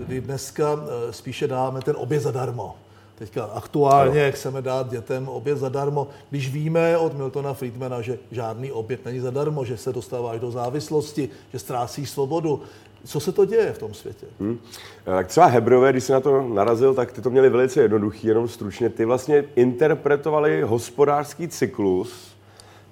Kdy 0.06 0.20
dneska 0.20 0.80
eh, 1.08 1.12
spíše 1.12 1.48
dáme 1.48 1.80
ten 1.80 1.94
oběd 1.98 2.22
zadarmo. 2.22 2.74
Teďka 3.14 3.44
aktuálně 3.44 4.24
ano. 4.24 4.32
chceme 4.32 4.62
dát 4.62 4.90
dětem 4.90 5.28
oběd 5.28 5.58
zadarmo, 5.58 6.08
když 6.30 6.52
víme 6.52 6.98
od 6.98 7.16
Miltona 7.16 7.54
Friedmana, 7.54 8.02
že 8.02 8.18
žádný 8.30 8.72
oběd 8.72 9.04
není 9.04 9.20
zadarmo, 9.20 9.64
že 9.64 9.76
se 9.76 9.92
dostáváš 9.92 10.40
do 10.40 10.50
závislosti, 10.50 11.28
že 11.52 11.58
ztrácíš 11.58 12.10
svobodu. 12.10 12.62
Co 13.04 13.20
se 13.20 13.32
to 13.32 13.44
děje 13.44 13.72
v 13.72 13.78
tom 13.78 13.94
světě? 13.94 14.26
Hmm. 14.40 14.58
Tak 15.04 15.26
třeba 15.26 15.46
Hebrové, 15.46 15.92
když 15.92 16.04
se 16.04 16.12
na 16.12 16.20
to 16.20 16.42
narazil, 16.42 16.94
tak 16.94 17.12
ty 17.12 17.20
to 17.20 17.30
měli 17.30 17.48
velice 17.48 17.82
jednoduchý, 17.82 18.28
jenom 18.28 18.48
stručně. 18.48 18.88
Ty 18.88 19.04
vlastně 19.04 19.44
interpretovali 19.56 20.62
hospodářský 20.62 21.48
cyklus 21.48 22.34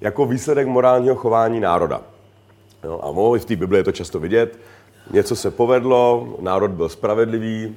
jako 0.00 0.26
výsledek 0.26 0.66
morálního 0.66 1.14
chování 1.14 1.61
národa. 1.61 2.02
Jo, 2.85 3.00
a 3.02 3.38
v 3.38 3.45
té 3.45 3.57
Bibli 3.57 3.78
je 3.78 3.85
to 3.85 3.92
často 3.92 4.21
vidět. 4.21 4.59
Něco 5.12 5.37
se 5.37 5.50
povedlo, 5.50 6.28
národ 6.40 6.71
byl 6.71 6.88
spravedlivý, 6.88 7.76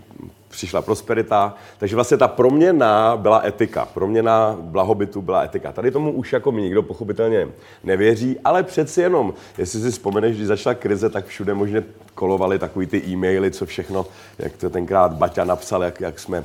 přišla 0.56 0.82
prosperita. 0.82 1.56
Takže 1.77 1.96
vlastně 1.96 2.18
ta 2.18 2.27
proměna 2.27 3.18
byla 3.18 3.46
etika. 3.46 3.86
Proměna 3.86 4.58
blahobytu 4.62 5.22
byla 5.22 5.44
etika. 5.44 5.72
Tady 5.72 5.92
tomu 5.92 6.12
už 6.12 6.34
jako 6.34 6.51
mi 6.51 6.62
nikdo 6.62 6.84
pochopitelně 6.84 7.48
nevěří, 7.84 8.39
ale 8.44 8.63
přeci 8.63 9.01
jenom, 9.01 9.34
jestli 9.58 9.80
si 9.80 9.92
vzpomeneš, 9.92 10.36
když 10.36 10.48
začala 10.48 10.74
krize, 10.74 11.10
tak 11.10 11.25
všude 11.25 11.54
možně 11.54 11.84
kolovaly 12.13 12.60
takový 12.60 12.86
ty 12.86 13.04
e-maily, 13.08 13.51
co 13.51 13.65
všechno, 13.65 14.06
jak 14.39 14.58
to 14.58 14.70
tenkrát 14.70 15.13
Baťa 15.13 15.44
napsal, 15.44 15.84
jak, 15.84 16.01
jak 16.01 16.20
jsme 16.20 16.38
e, 16.38 16.44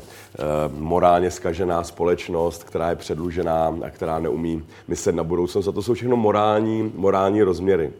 morálně 0.78 1.30
skažená 1.30 1.84
společnost, 1.84 2.64
která 2.64 2.90
je 2.90 2.96
předlužená 2.96 3.74
a 3.86 3.90
která 3.90 4.18
neumí 4.18 4.64
myslet 4.88 5.14
na 5.14 5.24
budoucnost. 5.24 5.68
A 5.68 5.72
to 5.72 5.82
jsou 5.82 5.94
všechno 5.94 6.16
morální, 6.16 6.92
morální 6.94 7.42
rozměry. 7.42 7.92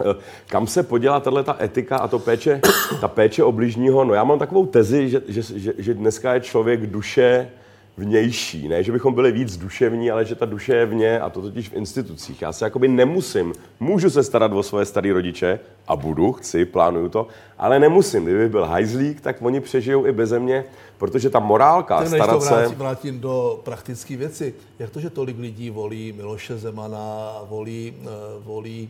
Eh, 0.00 0.14
kam 0.46 0.66
se 0.66 0.82
podělá 0.82 1.20
tahle 1.20 1.44
ta 1.44 1.56
etika 1.60 1.96
a 1.96 2.08
to 2.08 2.18
péče, 2.18 2.60
ta 3.00 3.08
péče 3.08 3.44
o 3.44 3.52
bližního? 3.52 4.04
No 4.04 4.14
já 4.14 4.24
mám 4.24 4.38
takovou 4.38 4.66
tezi, 4.66 5.08
že, 5.08 5.22
že, 5.28 5.42
že, 5.42 5.72
že 5.78 5.94
dneska 5.94 6.34
je 6.34 6.40
člověk 6.40 6.86
duše 6.86 7.48
vnější. 7.96 8.68
Ne, 8.68 8.82
že 8.82 8.92
bychom 8.92 9.14
byli 9.14 9.32
víc 9.32 9.56
duševní, 9.56 10.10
ale 10.10 10.24
že 10.24 10.34
ta 10.34 10.46
duše 10.46 10.74
je 10.74 10.86
vně 10.86 11.20
a 11.20 11.30
to 11.30 11.42
totiž 11.42 11.68
v 11.68 11.74
institucích. 11.74 12.42
Já 12.42 12.52
se 12.52 12.64
jakoby 12.64 12.88
nemusím, 12.88 13.52
můžu 13.80 14.10
se 14.10 14.22
starat 14.22 14.52
o 14.52 14.62
svoje 14.62 14.86
staré 14.86 15.12
rodiče 15.12 15.60
a 15.88 15.96
budu, 15.96 16.32
chci, 16.32 16.64
plánuju 16.64 17.08
to, 17.08 17.26
ale 17.58 17.78
nemusím. 17.78 18.24
Kdybych 18.24 18.50
byl 18.50 18.64
hajzlík, 18.64 19.20
tak 19.20 19.36
oni 19.42 19.60
přežijou 19.60 20.06
i 20.06 20.12
beze 20.12 20.38
mě, 20.38 20.64
protože 20.98 21.30
ta 21.30 21.38
morálka, 21.38 21.98
Ten, 21.98 22.08
starat 22.08 22.38
to 22.38 22.38
vrátím, 22.38 22.68
se... 22.68 22.74
vrátím 22.74 23.20
do 23.20 23.60
praktické 23.64 24.16
věci. 24.16 24.54
Jak 24.78 24.90
to, 24.90 25.00
že 25.00 25.10
tolik 25.10 25.38
lidí 25.38 25.70
volí 25.70 26.12
Miloše 26.12 26.58
Zemana, 26.58 27.32
volí, 27.48 27.94
eh, 28.02 28.06
volí 28.38 28.88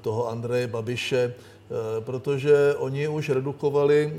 toho 0.00 0.28
Andreje 0.28 0.66
Babiše, 0.66 1.34
eh, 1.34 2.00
protože 2.00 2.74
oni 2.78 3.08
už 3.08 3.28
redukovali 3.28 4.12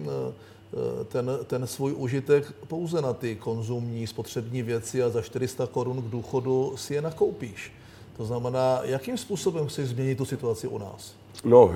ten, 1.07 1.31
ten 1.47 1.67
svůj 1.67 1.93
užitek 1.97 2.53
pouze 2.67 3.01
na 3.01 3.13
ty 3.13 3.35
konzumní 3.35 4.07
spotřební 4.07 4.61
věci 4.61 5.03
a 5.03 5.09
za 5.09 5.21
400 5.21 5.67
korun 5.67 6.01
k 6.01 6.05
důchodu 6.05 6.73
si 6.75 6.93
je 6.93 7.01
nakoupíš. 7.01 7.71
To 8.17 8.25
znamená, 8.25 8.79
jakým 8.83 9.17
způsobem 9.17 9.67
chceš 9.67 9.89
změnit 9.89 10.17
tu 10.17 10.25
situaci 10.25 10.67
u 10.67 10.77
nás? 10.77 11.13
No, 11.43 11.73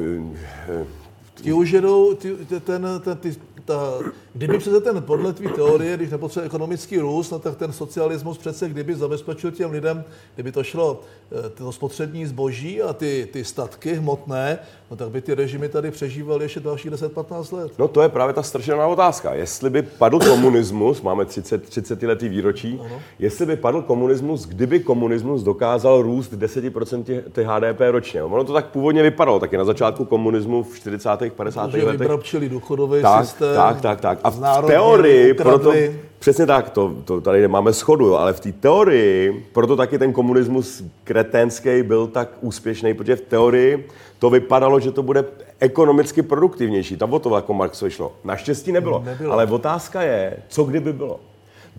Ti 1.42 1.54
už 1.54 1.72
jedou, 1.72 2.16
ty, 2.16 2.36
ten, 2.46 2.88
ten, 3.04 3.18
ty, 3.18 3.36
ta, 3.70 4.00
kdyby 4.34 4.58
přece 4.58 4.82
ten 4.82 5.04
podle 5.04 5.34
tvý 5.34 5.48
teorie, 5.48 5.98
když 5.98 6.12
nepotřebuje 6.12 6.46
ekonomický 6.46 7.00
růst, 7.00 7.32
no 7.32 7.40
tak 7.40 7.56
ten 7.56 7.74
socialismus 7.74 8.38
přece 8.38 8.70
kdyby 8.70 8.96
zabezpečil 8.96 9.52
těm 9.52 9.72
lidem, 9.72 10.04
kdyby 10.36 10.52
to 10.52 10.64
šlo 10.64 11.02
eh, 11.32 11.50
to 11.50 11.72
spotřební 11.72 12.26
zboží 12.26 12.82
a 12.82 12.94
ty, 12.94 13.28
ty 13.34 13.44
statky 13.44 13.94
hmotné, 13.94 14.60
no 14.92 14.98
tak 14.98 15.10
by 15.10 15.22
ty 15.22 15.36
režimy 15.36 15.70
tady 15.70 15.92
přežívaly 15.92 16.46
ještě 16.46 16.60
dalších 16.60 16.92
10-15 16.92 17.58
let. 17.58 17.72
No 17.80 17.88
to 17.88 18.02
je 18.02 18.10
právě 18.10 18.34
ta 18.34 18.44
strašná 18.44 18.88
otázka. 18.88 19.34
Jestli 19.34 19.70
by 19.70 19.82
padl 19.82 20.20
komunismus, 20.20 21.02
máme 21.02 21.26
30, 21.26 21.64
30 21.70 22.04
letý 22.04 22.30
výročí, 22.30 22.80
ano. 22.86 23.02
jestli 23.20 23.46
by 23.46 23.56
padl 23.56 23.82
komunismus, 23.82 24.46
kdyby 24.46 24.80
komunismus 24.80 25.44
dokázal 25.44 26.02
růst 26.02 26.34
10% 26.34 27.22
ty 27.32 27.44
HDP 27.44 27.80
ročně. 27.92 28.24
Ono 28.24 28.44
to 28.44 28.54
tak 28.54 28.66
původně 28.66 29.04
vypadalo, 29.04 29.40
taky 29.40 29.58
na 29.58 29.66
začátku 29.66 30.06
komunismu 30.06 30.64
v 30.64 30.76
40. 30.76 31.10
50. 31.36 31.62
letech. 31.66 31.86
vybrabčili 31.86 32.50
důchodový 32.50 33.02
tak, 33.02 33.26
systém. 33.26 33.59
Tak, 33.62 33.82
tak, 33.82 34.02
tak. 34.02 34.20
A 34.24 34.30
v 34.30 34.68
teorii, 34.68 35.34
proto, 35.34 35.74
přesně 36.20 36.46
tak, 36.46 36.70
to, 36.70 36.96
to 37.06 37.22
tady 37.22 37.48
máme 37.48 37.74
schodu, 37.74 38.18
ale 38.18 38.34
v 38.34 38.40
té 38.40 38.52
teorii, 38.52 39.46
proto 39.54 39.76
taky 39.76 40.00
ten 40.00 40.14
komunismus 40.14 40.84
kretenský 41.04 41.84
byl 41.84 42.08
tak 42.08 42.30
úspěšný, 42.42 42.94
protože 42.94 43.16
v 43.16 43.22
teorii 43.22 43.88
to 44.20 44.30
vypadalo, 44.30 44.80
že 44.80 44.92
to 44.92 45.04
bude 45.04 45.26
ekonomicky 45.60 46.22
produktivnější. 46.22 46.98
Tam 46.98 47.14
o 47.14 47.20
to 47.20 47.36
jako 47.36 47.54
Marx 47.54 47.84
šlo. 47.88 48.12
Naštěstí 48.24 48.72
nebylo. 48.72 49.04
nebylo. 49.06 49.34
Ale 49.34 49.46
otázka 49.46 50.02
je, 50.02 50.38
co 50.48 50.64
kdyby 50.64 50.94
bylo. 50.94 51.20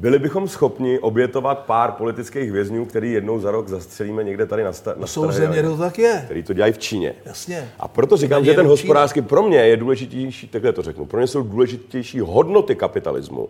Byli 0.01 0.19
bychom 0.19 0.49
schopni 0.49 0.99
obětovat 0.99 1.59
pár 1.59 1.93
politických 1.93 2.53
vězňů, 2.53 2.85
který 2.85 3.13
jednou 3.13 3.41
za 3.41 3.51
rok 3.51 3.69
zastřelíme 3.69 4.25
někde 4.25 4.47
tady 4.47 4.65
na, 4.65 4.73
sta- 4.73 4.95
na 4.97 5.07
Jsou 5.07 5.31
země, 5.33 5.63
to 5.63 5.77
tak 5.77 5.99
je. 5.99 6.23
Který 6.25 6.43
to 6.43 6.53
dělají 6.53 6.73
v 6.73 6.79
Číně. 6.79 7.15
Jasně. 7.25 7.71
A 7.81 7.89
proto 7.89 8.17
říkám, 8.17 8.45
že 8.45 8.55
ten 8.55 8.67
hospodářský 8.67 9.23
pro 9.23 9.43
mě 9.43 9.59
je 9.59 9.77
důležitější, 9.77 10.49
takhle 10.49 10.73
to 10.73 10.83
řeknu, 10.83 11.07
pro 11.07 11.19
mě 11.19 11.27
jsou 11.27 11.43
důležitější 11.43 12.21
hodnoty 12.21 12.75
kapitalismu. 12.75 13.49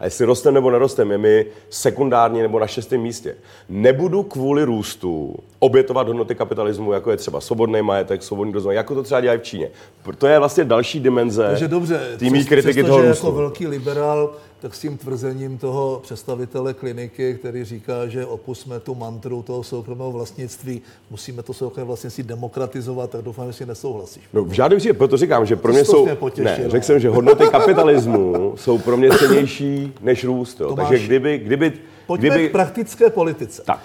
A 0.00 0.04
jestli 0.04 0.24
rostem 0.26 0.54
nebo 0.54 0.70
nerostem, 0.70 1.10
je 1.10 1.18
mi 1.18 1.46
sekundární 1.70 2.42
nebo 2.42 2.58
na 2.58 2.66
šestém 2.66 3.00
místě. 3.00 3.34
Nebudu 3.68 4.22
kvůli 4.22 4.64
růstu 4.64 5.36
obětovat 5.58 6.06
hodnoty 6.08 6.34
kapitalismu, 6.34 6.92
jako 6.92 7.10
je 7.10 7.16
třeba 7.16 7.40
svobodný 7.40 7.82
majetek, 7.82 8.22
svobodný 8.22 8.52
rozvoj, 8.52 8.74
jako 8.74 8.94
to 8.94 9.02
třeba 9.02 9.20
dělají 9.20 9.40
v 9.40 9.42
Číně. 9.42 9.70
To 10.18 10.26
je 10.26 10.38
vlastně 10.38 10.64
další 10.64 11.00
dimenze 11.00 11.46
Takže 11.48 11.68
dobře, 11.68 12.00
tými 12.18 12.44
kritiky 12.44 12.84
toho 12.84 13.02
růstu. 13.02 13.26
jako 13.26 13.36
velký 13.38 13.66
liberál 13.66 14.34
tak 14.62 14.74
s 14.74 14.80
tím 14.80 14.98
tvrzením 14.98 15.58
toho 15.58 16.00
představitele 16.02 16.74
kliniky, 16.74 17.34
který 17.34 17.64
říká, 17.64 18.06
že 18.06 18.26
opusme 18.26 18.80
tu 18.80 18.94
mantru 18.94 19.42
toho 19.42 19.62
soukromého 19.62 20.12
vlastnictví, 20.12 20.82
musíme 21.10 21.42
to 21.42 21.52
soukromé 21.52 21.86
vlastnictví 21.86 22.22
demokratizovat, 22.22 23.10
tak 23.10 23.22
doufám, 23.22 23.46
že 23.46 23.52
si 23.52 23.66
nesouhlasíš. 23.66 24.22
No 24.32 24.44
v 24.44 24.52
žádném 24.52 24.78
případě, 24.78 24.98
proto 24.98 25.16
říkám, 25.16 25.46
že 25.46 25.56
pro 25.56 25.72
mě 25.72 25.84
jsou... 25.84 26.08
Ne, 26.36 26.64
řekl 26.66 26.86
jsem, 26.86 27.00
že 27.00 27.08
hodnoty 27.08 27.44
kapitalismu 27.50 28.54
jsou 28.56 28.78
pro 28.78 28.96
mě 28.96 29.10
cenější 29.18 29.92
než 30.00 30.24
růst. 30.24 30.60
Jo. 30.60 30.76
Takže 30.76 31.06
kdyby, 31.06 31.38
kdyby, 31.38 31.72
Pojďme 32.06 32.28
kdyby... 32.28 32.48
k 32.48 32.52
praktické 32.52 33.10
politice. 33.10 33.62
Tak. 33.66 33.80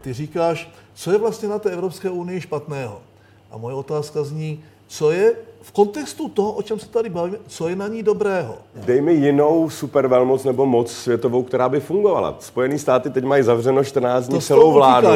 Ty 0.00 0.12
říkáš, 0.12 0.72
co 0.94 1.12
je 1.12 1.18
vlastně 1.18 1.48
na 1.48 1.58
té 1.58 1.70
Evropské 1.70 2.10
unii 2.10 2.40
špatného? 2.40 3.02
A 3.50 3.56
moje 3.56 3.74
otázka 3.74 4.22
zní, 4.22 4.64
co 4.86 5.10
je 5.10 5.34
v 5.66 5.72
kontextu 5.72 6.28
toho, 6.28 6.52
o 6.52 6.62
čem 6.62 6.78
se 6.78 6.88
tady 6.88 7.08
bavíme, 7.08 7.36
co 7.46 7.68
je 7.68 7.76
na 7.76 7.88
ní 7.88 8.02
dobrého? 8.02 8.54
Dej 8.74 9.00
mi 9.00 9.12
jinou 9.14 9.70
supervelmoc 9.70 10.44
nebo 10.44 10.66
moc 10.66 10.92
světovou, 10.92 11.42
která 11.42 11.68
by 11.68 11.80
fungovala. 11.80 12.36
Spojené 12.40 12.78
státy 12.78 13.10
teď 13.10 13.24
mají 13.24 13.42
zavřeno 13.42 13.84
14 13.84 14.26
dní 14.28 14.40
celou 14.40 14.72
vládu. 14.72 15.08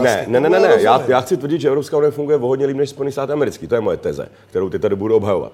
Ne, 0.00 0.24
ne, 0.28 0.40
ne, 0.40 0.48
ne, 0.50 0.60
ne. 0.60 0.82
Já, 0.82 1.02
já 1.08 1.20
chci 1.20 1.36
tvrdit, 1.36 1.60
že 1.60 1.68
Evropská 1.68 1.96
unie 1.96 2.10
funguje 2.10 2.36
o 2.36 2.46
hodně 2.46 2.66
líp 2.66 2.76
než 2.76 2.90
Spojené 2.90 3.12
státy 3.12 3.32
americký. 3.32 3.66
To 3.66 3.74
je 3.74 3.80
moje 3.80 3.96
teze, 3.96 4.28
kterou 4.50 4.70
ty 4.70 4.78
tady 4.78 4.96
budu 4.96 5.16
obhajovat. 5.16 5.52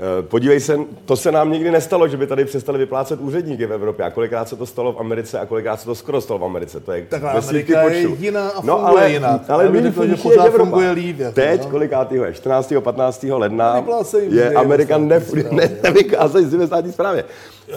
Eh, 0.00 0.22
podívej 0.22 0.60
se, 0.60 0.78
to 1.04 1.16
se 1.16 1.32
nám 1.32 1.52
nikdy 1.52 1.70
nestalo, 1.70 2.08
že 2.08 2.16
by 2.16 2.26
tady 2.26 2.44
přestali 2.44 2.78
vyplácet 2.78 3.20
úředníky 3.20 3.66
v 3.66 3.72
Evropě. 3.72 4.04
A 4.04 4.10
kolikrát 4.10 4.48
se 4.48 4.56
to 4.56 4.66
stalo 4.66 4.92
v 4.92 5.00
Americe 5.00 5.40
a 5.40 5.46
kolikrát 5.46 5.80
se 5.80 5.86
to 5.86 5.94
skoro 5.94 6.20
stalo 6.20 6.38
v 6.38 6.44
Americe. 6.44 6.80
To 6.80 6.92
je 6.92 7.06
tak 7.08 7.24
Amerika 7.24 7.82
je 7.82 8.08
jiná 8.18 8.48
a 8.48 8.60
no, 8.62 8.86
ale, 8.86 9.10
jinak. 9.10 9.50
Ale 9.50 9.68
my 9.68 9.82
řekl, 9.82 10.06
že 10.06 10.16
pořád 10.16 10.46
Evropa. 10.46 10.64
funguje 10.64 10.90
líp. 10.90 11.18
Jako, 11.18 11.34
Teď, 11.34 11.64
no? 11.64 11.70
kolikátýho 11.70 12.24
je? 12.24 12.32
14. 12.34 12.72
15. 12.80 13.24
ledna 13.30 13.80
je 14.30 14.54
Amerika 14.54 14.98
ne, 14.98 15.22
ne, 15.50 15.70
nevykázají 15.82 16.50
si 16.50 16.56
ve 16.56 16.66
státní 16.66 16.92
správě. 16.92 17.24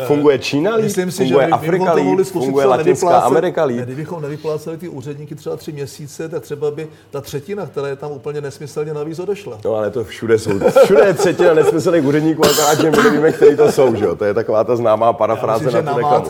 Funguje 0.07 0.39
Čína 0.39 0.75
líp, 0.75 0.83
Myslím 0.83 1.12
si, 1.12 1.24
funguje 1.24 1.45
že 1.45 1.51
Afrika 1.51 1.93
líp, 1.93 2.19
funguje 2.25 2.65
Latinská 2.65 3.19
Amerika 3.19 3.63
líp. 3.63 3.81
Kdybychom 3.81 4.21
nevypláceli 4.21 4.77
ty 4.77 4.89
úředníky 4.89 5.36
třeba 5.36 5.55
tři 5.55 5.71
měsíce, 5.71 6.29
tak 6.29 6.43
třeba 6.43 6.71
by 6.71 6.88
ta 7.10 7.21
třetina, 7.21 7.65
která 7.65 7.88
je 7.88 7.95
tam 7.95 8.12
úplně 8.12 8.41
nesmyslně 8.41 8.93
navíc 8.93 9.19
odešla. 9.19 9.57
No 9.65 9.75
ale 9.75 9.91
to 9.91 10.03
všude 10.03 10.39
jsou. 10.39 10.51
Všude 10.83 11.05
je 11.05 11.13
třetina 11.13 11.53
nesmyslných 11.53 12.05
úředníků, 12.05 12.45
akorát, 12.45 12.81
že 12.81 12.91
my 12.91 12.98
nevíme, 13.03 13.31
který 13.31 13.57
to 13.57 13.71
jsou, 13.71 13.95
že 13.95 14.05
jo? 14.05 14.15
To 14.15 14.25
je 14.25 14.33
taková 14.33 14.63
ta 14.63 14.75
známá 14.75 15.13
parafráze 15.13 15.65
myslím, 15.65 15.86
na 15.86 15.93
tu 15.93 15.98
reklamu. 15.98 16.25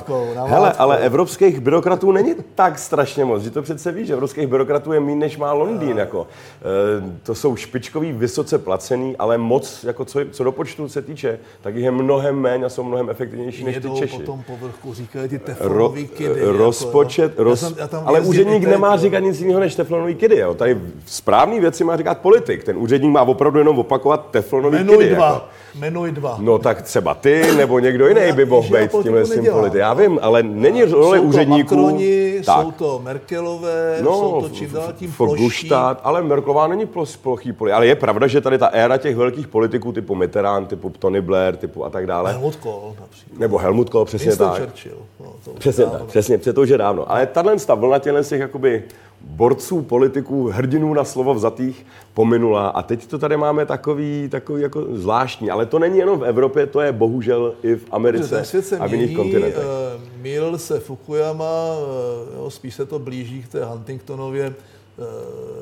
Hele, 0.45 0.73
ale 0.73 0.97
evropských 0.97 1.59
byrokratů 1.59 2.11
není 2.11 2.35
tak 2.55 2.79
strašně 2.79 3.25
moc, 3.25 3.43
že 3.43 3.51
to 3.51 3.61
přece 3.61 3.91
víš, 3.91 4.07
že 4.07 4.13
evropských 4.13 4.47
byrokratů 4.47 4.93
je 4.93 4.99
méně 4.99 5.15
než 5.15 5.37
má 5.37 5.53
Londýn. 5.53 5.97
Jako. 5.97 6.27
E, 6.27 7.19
to 7.23 7.35
jsou 7.35 7.55
špičkový, 7.55 8.11
vysoce 8.11 8.57
placený, 8.57 9.17
ale 9.17 9.37
moc, 9.37 9.83
jako 9.83 10.05
co, 10.05 10.19
co 10.31 10.43
do 10.43 10.51
počtu 10.51 10.89
se 10.89 11.01
týče, 11.01 11.39
tak 11.61 11.75
jich 11.75 11.83
je 11.83 11.91
mnohem 11.91 12.35
méně 12.35 12.65
a 12.65 12.69
jsou 12.69 12.83
mnohem 12.83 13.09
efektivnější 13.09 13.50
než 13.63 13.77
ty 13.77 13.89
Češi. 13.96 14.17
po 14.17 14.24
tom 14.24 14.43
povrchu, 14.48 14.93
říkají 14.93 15.29
ty 15.29 15.39
teflonový 15.39 16.08
kidy. 16.08 16.39
Jako, 16.39 16.51
rozpočet, 16.51 17.31
jako, 17.31 17.43
roz, 17.43 17.62
já 17.62 17.70
tam, 17.70 17.77
já 17.77 17.88
tam 17.88 18.03
ale 18.05 18.20
úředník 18.20 18.63
nemá 18.63 18.98
říkat 18.98 19.20
nic 19.20 19.39
jiného 19.41 19.60
než 19.60 19.75
teflonový 19.75 20.15
kidy. 20.15 20.38
Jo. 20.38 20.53
Tady 20.53 20.81
správný 21.05 21.60
věci 21.60 21.84
má 21.84 21.98
říkat 21.98 22.17
politik. 22.17 22.63
Ten 22.63 22.77
úředník 22.77 23.12
má 23.12 23.22
opravdu 23.22 23.60
jenom 23.60 23.79
opakovat 23.79 24.27
teflonový 24.31 24.77
Jmenuj 24.77 24.98
kidy. 24.98 25.15
Dva. 25.15 25.27
Jako. 25.34 25.46
Jmenuj 25.75 26.12
dva. 26.12 26.38
No 26.39 26.60
tak 26.60 26.81
třeba 26.81 27.13
ty 27.13 27.43
nebo 27.58 27.79
někdo 27.79 28.08
jiný 28.08 28.31
by 28.31 28.46
mohl 28.46 28.77
být 28.77 28.91
s 28.93 29.03
tímhle 29.03 29.24
tím 29.24 29.46
polity. 29.51 29.77
Já 29.77 29.93
vím, 29.93 30.20
ale 30.22 30.43
není 30.43 30.84
role 30.84 31.20
úředníků. 31.20 31.75
Makroni, 31.75 32.41
tak. 32.46 32.62
jsou 32.62 32.72
to 32.72 33.00
Merkelové, 33.03 33.98
no, 34.01 34.12
jsou 34.12 34.41
to 34.41 34.50
čím 34.50 34.72
dál 34.72 34.93
tím 34.93 35.13
ploší. 35.17 35.72
ale 36.03 36.22
Merkelová 36.22 36.67
není 36.67 36.88
plochý 37.22 37.53
poli. 37.53 37.72
Ale 37.72 37.88
je 37.88 37.96
pravda, 37.96 38.27
že 38.27 38.41
tady 38.41 38.58
ta 38.58 38.67
éra 38.67 38.98
těch 38.98 39.15
velkých 39.15 39.48
politiků 39.48 39.91
typu 39.91 40.15
Mitterrand, 40.15 40.67
typu 40.67 40.93
Tony 41.00 41.22
Blair, 41.22 41.55
typu 41.55 41.86
a 41.86 41.89
tak 41.89 42.08
dále. 42.08 42.31
Helmut 42.31 42.55
Kohl 42.55 42.96
například. 43.00 43.39
Nebo 43.41 43.57
Helmut 43.57 43.89
Kohl, 43.89 44.05
přesně 44.05 44.27
Winston 44.27 44.50
tak. 44.50 44.60
Churchill. 44.60 44.98
No, 45.19 45.33
to 45.45 45.51
přesně 45.51 45.86
tak, 45.86 46.05
přesně, 46.05 46.38
přesně, 46.38 46.53
to 46.53 46.62
už 46.62 46.69
je 46.69 46.77
dávno. 46.77 47.12
Ale 47.12 47.25
tahle 47.25 47.55
vlna 47.75 48.00
těchto 48.00 48.24
těch 48.24 48.39
jakoby 48.39 48.83
borců, 49.21 49.81
politiků, 49.81 50.48
hrdinů 50.48 50.93
na 50.93 51.03
slovo 51.03 51.33
vzatých 51.33 51.86
pominula 52.13 52.67
a 52.67 52.81
teď 52.81 53.07
to 53.07 53.19
tady 53.19 53.38
máme 53.38 53.65
takový, 53.65 54.27
takový 54.31 54.62
jako 54.62 54.86
zvláštní, 54.91 55.51
ale 55.51 55.65
to 55.65 55.79
není 55.79 55.98
jenom 55.98 56.19
v 56.19 56.24
Evropě, 56.24 56.65
to 56.67 56.81
je 56.81 56.91
bohužel 56.91 57.53
i 57.63 57.75
v 57.75 57.86
Americe 57.91 58.43
a 58.79 58.88
v 58.88 58.93
jiných 58.93 59.15
kontinentech. 59.17 59.63
Uh, 59.63 60.21
mil 60.21 60.57
se 60.57 60.79
Fukuyama, 60.79 61.74
uh, 61.74 62.36
jo, 62.38 62.50
spíš 62.50 62.75
se 62.75 62.86
to 62.86 63.00
blíží 63.00 63.43
k 63.43 63.48
té 63.48 63.65
Huntingtonově 63.65 64.48
uh, 64.48 65.05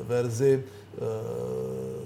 verzi 0.08 0.62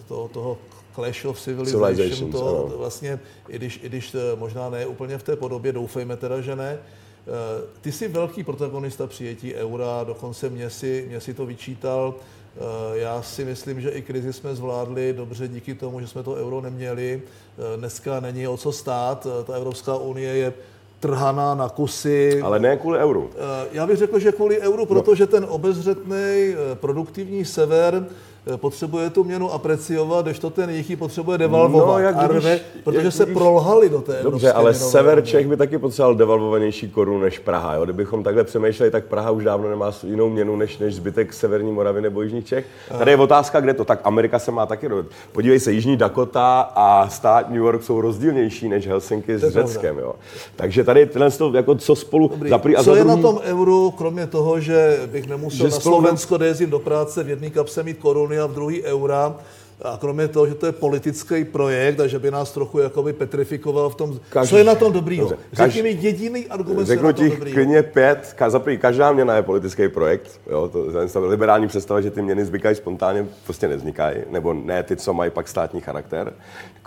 toho, 0.09 0.29
toho 0.29 0.59
Clash 0.95 1.25
of 1.25 1.41
Civilization, 1.41 2.33
to, 2.33 2.69
to 2.71 2.79
vlastně, 2.79 3.21
i 3.49 3.57
když, 3.57 3.81
i 3.83 3.89
když 3.89 4.17
možná 4.35 4.71
ne 4.71 4.87
úplně 4.87 5.19
v 5.19 5.23
té 5.23 5.37
podobě, 5.37 5.73
doufejme 5.73 6.17
teda, 6.17 6.41
že 6.41 6.57
ne, 6.57 6.79
Eh, 7.27 7.65
ty 7.81 7.93
jsi 7.93 8.09
velký 8.09 8.45
protagonista 8.45 9.07
přijetí 9.07 9.55
eura, 9.55 10.05
dokonce 10.05 10.51
mě 10.51 10.71
si, 10.71 11.05
mě 11.09 11.21
si 11.21 11.35
to 11.35 11.47
vyčítal. 11.47 12.15
Eh, 12.57 12.61
já 12.99 13.23
si 13.23 13.45
myslím, 13.45 13.81
že 13.81 13.91
i 13.91 14.03
krizi 14.03 14.33
jsme 14.33 14.55
zvládli 14.55 15.13
dobře 15.13 15.49
díky 15.49 15.75
tomu, 15.75 16.01
že 16.01 16.07
jsme 16.07 16.23
to 16.23 16.35
euro 16.35 16.61
neměli. 16.61 17.23
Eh, 17.23 17.77
dneska 17.77 18.21
není 18.21 18.49
o 18.49 18.57
co 18.57 18.73
stát. 18.73 19.27
Ta 19.45 19.55
Evropská 19.55 19.97
unie 19.97 20.35
je 20.35 20.53
trhaná 21.01 21.55
na 21.55 21.69
kusy. 21.69 22.41
Ale 22.43 22.61
ne 22.61 22.77
kvůli 22.77 22.99
euru. 22.99 23.31
Já 23.73 23.87
bych 23.87 23.97
řekl, 23.97 24.19
že 24.19 24.33
kvůli 24.33 24.61
euru, 24.61 24.79
no. 24.79 24.87
protože 24.87 25.27
ten 25.27 25.47
obezřetný 25.49 26.55
produktivní 26.81 27.45
sever 27.45 28.07
Eh, 28.07 28.34
potřebuje 28.57 29.11
tu 29.11 29.25
měnu 29.25 29.53
apreciovat, 29.53 30.25
když 30.25 30.39
to 30.39 30.51
ten 30.51 30.71
jejich 30.71 30.97
potřebuje 30.97 31.39
devalvovat. 31.39 31.87
No, 31.87 31.99
jak 31.99 32.17
když, 32.17 32.25
Arve, 32.25 32.61
protože 32.85 33.05
jak 33.05 33.13
se 33.13 33.25
když, 33.25 33.37
prolhali 33.37 33.89
do 33.89 34.01
té 34.01 34.23
Dobře, 34.23 34.53
ale 34.53 34.75
sever 34.75 35.25
Čech 35.25 35.49
by 35.49 35.57
taky 35.57 35.79
potřeboval 35.79 36.15
devalvovanější 36.15 36.89
korunu 36.89 37.19
než 37.21 37.39
Praha. 37.39 37.75
Jo? 37.75 37.85
Kdybychom 37.85 38.23
takhle 38.23 38.45
přemýšleli, 38.45 38.91
tak 38.91 39.05
Praha 39.05 39.31
už 39.31 39.45
dávno 39.45 39.71
nemá 39.71 39.93
jinou 40.07 40.31
měnu 40.31 40.57
než, 40.57 40.79
než 40.79 40.95
zbytek 40.95 41.33
Severní 41.33 41.73
Moravy 41.73 42.03
nebo 42.03 42.23
Jižních 42.23 42.47
Čech. 42.47 42.67
Tady 42.99 43.11
je 43.11 43.17
otázka, 43.17 43.61
kde 43.61 43.75
to. 43.75 43.85
Tak 43.85 44.01
Amerika 44.05 44.39
se 44.39 44.51
má 44.51 44.67
taky 44.67 44.89
do... 44.89 45.05
Podívej 45.33 45.61
se, 45.61 45.73
Jižní 45.73 45.97
Dakota 45.97 46.61
a 46.75 47.09
stát 47.09 47.49
New 47.49 47.63
York 47.63 47.83
jsou 47.83 48.01
rozdílnější 48.01 48.69
než 48.69 48.87
Helsinki 48.87 49.39
s 49.39 49.49
Řeckem. 49.49 49.99
Jo? 49.99 50.15
Takže 50.57 50.85
tady 50.85 51.07
tyhle 51.07 51.31
jako 51.55 51.75
co 51.75 51.97
spolu... 51.97 52.29
Dobrý. 52.29 52.51
Zaprý, 52.51 52.77
a 52.77 52.83
co 52.83 52.95
je 52.95 53.05
druhý... 53.05 53.17
na 53.17 53.23
tom 53.23 53.41
euru, 53.45 53.91
kromě 53.91 54.27
toho, 54.27 54.61
že 54.61 55.01
bych 55.07 55.29
nemusel 55.29 55.69
že 55.69 55.75
na 55.75 55.81
Slovensko, 55.81 56.37
kde 56.37 56.55
do 56.67 56.79
práce 56.79 57.23
v 57.23 57.29
jedné 57.29 57.51
kapse 57.51 57.83
mít 57.83 57.99
koruny 57.99 58.34
v 58.47 58.55
druhé 58.55 58.83
eura, 58.83 59.35
a 59.83 59.97
kromě 60.01 60.29
toho, 60.29 60.47
že 60.47 60.55
to 60.55 60.67
je 60.67 60.73
politický 60.73 61.45
projekt 61.45 62.01
a 62.01 62.07
že 62.07 62.19
by 62.19 62.31
nás 62.31 62.53
trochu 62.53 62.79
jakoby 62.79 63.13
petrifikoval 63.13 63.91
v 63.91 63.95
tom, 63.95 64.21
Každý, 64.31 64.51
co 64.51 64.57
je 64.57 64.65
na 64.65 64.75
tom 64.75 64.93
dobrýho. 64.93 65.33
Řekni 65.53 65.83
mi 65.83 65.99
jediný 66.01 66.47
argument, 66.47 66.87
Řeknu 66.87 67.13
ti 67.13 67.31
klidně 67.31 67.83
pět, 67.83 68.37
zaprý, 68.49 68.79
každá 68.79 69.13
měna 69.13 69.37
je 69.37 69.43
politický 69.43 69.89
projekt. 69.89 70.41
Jo, 70.51 70.69
to 70.69 70.85
je 71.19 71.27
liberální 71.29 71.69
představa, 71.69 72.01
že 72.01 72.11
ty 72.11 72.23
měny 72.23 72.45
zvykají 72.45 72.77
spontánně, 72.77 73.27
prostě 73.45 73.69
nevznikají, 73.69 74.17
nebo 74.31 74.55
ne 74.55 74.83
ty, 74.83 74.97
co 74.97 75.15
mají 75.15 75.31
pak 75.31 75.49
státní 75.49 75.81
charakter. 75.81 76.33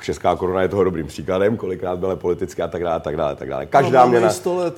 Česká 0.02 0.36
koruna 0.36 0.62
je 0.62 0.68
toho 0.68 0.84
dobrým 0.84 1.08
příkladem, 1.08 1.58
kolikrát 1.58 2.00
byla 2.00 2.16
politická 2.16 2.66
a 2.66 2.68
tak 2.68 2.84
dále, 2.84 3.00
tak 3.00 3.18
dále, 3.18 3.36
tak 3.36 3.50
dále. 3.50 3.66
Každá, 3.66 4.04
no, 4.04 4.10
měna, 4.10 4.30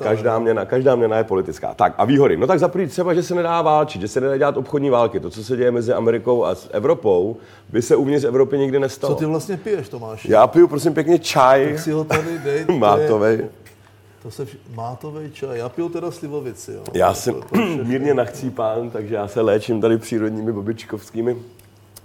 každá, 0.04 0.40
měna, 0.40 0.66
každá 0.66 0.96
měna 0.96 1.18
je 1.18 1.24
politická. 1.24 1.74
Tak 1.74 1.94
a 1.98 2.06
výhody. 2.06 2.38
No 2.38 2.48
tak 2.48 2.60
zaprý 2.60 2.88
třeba, 2.88 3.14
že 3.14 3.24
se 3.24 3.36
nedá 3.36 3.62
válčit, 3.62 4.02
že 4.02 4.08
se 4.08 4.22
nedá 4.22 4.38
dělat 4.38 4.58
obchodní 4.58 4.90
války. 4.90 5.20
To, 5.20 5.30
co 5.30 5.44
se 5.44 5.58
děje 5.58 5.72
mezi 5.72 5.94
Amerikou 5.94 6.46
a 6.46 6.56
Evropou, 6.72 7.38
by 7.70 7.82
se 7.82 7.96
uvnitř 8.00 8.26
Evropy 8.26 8.58
nikdy 8.58 8.80
nestalo. 8.80 9.14
Co 9.14 9.20
ty 9.20 9.26
vlastně 9.26 9.58
piješ, 9.58 9.90
Tomáš? 9.90 10.26
Já 10.26 10.48
piju, 10.48 10.68
prosím, 10.68 10.94
pěkně 10.94 11.20
čaj. 11.20 11.70
Tak 11.70 11.80
si 11.80 11.92
ho 11.92 12.04
tady 12.04 12.40
dej. 12.44 12.66
Mátovej. 12.78 13.46
To 14.24 14.32
se 14.32 14.46
vš... 14.46 14.58
mátovej 14.76 15.32
čaj. 15.32 15.58
Já 15.58 15.70
piju 15.70 15.90
teda 15.90 16.12
slivovici. 16.12 16.72
Jo. 16.72 16.84
Já 16.94 17.14
jsem 17.14 17.34
to, 17.34 17.48
to 17.50 17.84
mírně 17.84 18.14
nachcípán, 18.14 18.90
takže 18.90 19.16
já 19.16 19.28
se 19.28 19.42
léčím 19.42 19.82
tady 19.82 19.98
přírodními 19.98 20.52
bobičkovskými. 20.52 21.36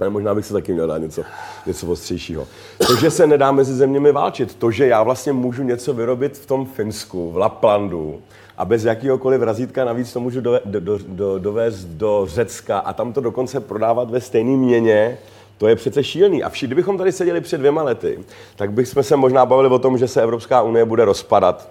Ale 0.01 0.11
možná 0.11 0.35
bych 0.35 0.47
se 0.47 0.53
taky 0.53 0.73
měl 0.73 0.87
dát 0.87 0.99
něco, 0.99 1.23
něco 1.67 1.87
ostřejšího. 1.87 2.47
To, 2.87 2.97
že 2.97 3.11
se 3.11 3.27
nedá 3.27 3.53
mezi 3.53 3.75
zeměmi 3.75 4.13
válčit, 4.13 4.55
to, 4.55 4.71
že 4.71 4.87
já 4.87 5.03
vlastně 5.03 5.33
můžu 5.33 5.63
něco 5.63 5.95
vyrobit 5.95 6.39
v 6.39 6.47
tom 6.47 6.67
Finsku, 6.67 7.31
v 7.31 7.37
Laplandu, 7.37 8.21
a 8.57 8.65
bez 8.65 8.85
jakýhokoliv 8.85 9.43
razítka 9.43 9.85
navíc 9.85 10.13
to 10.13 10.21
můžu 10.21 10.41
do, 10.41 10.61
do, 10.65 10.99
do, 11.09 11.39
dovést 11.39 11.89
do 11.89 12.27
Řecka 12.29 12.79
a 12.79 12.93
tam 12.93 13.13
to 13.13 13.21
dokonce 13.21 13.61
prodávat 13.61 14.11
ve 14.11 14.21
stejné 14.21 14.57
měně, 14.57 15.19
to 15.59 15.69
je 15.69 15.77
přece 15.77 16.05
šílený. 16.05 16.43
A 16.43 16.49
všichni, 16.49 16.67
kdybychom 16.67 16.99
tady 16.99 17.13
seděli 17.13 17.41
před 17.41 17.59
dvěma 17.59 17.83
lety, 17.83 18.19
tak 18.57 18.73
bychom 18.73 19.03
se 19.03 19.17
možná 19.17 19.47
bavili 19.47 19.69
o 19.69 19.79
tom, 19.79 19.99
že 19.99 20.09
se 20.09 20.23
Evropská 20.23 20.63
unie 20.63 20.85
bude 20.85 21.05
rozpadat. 21.05 21.69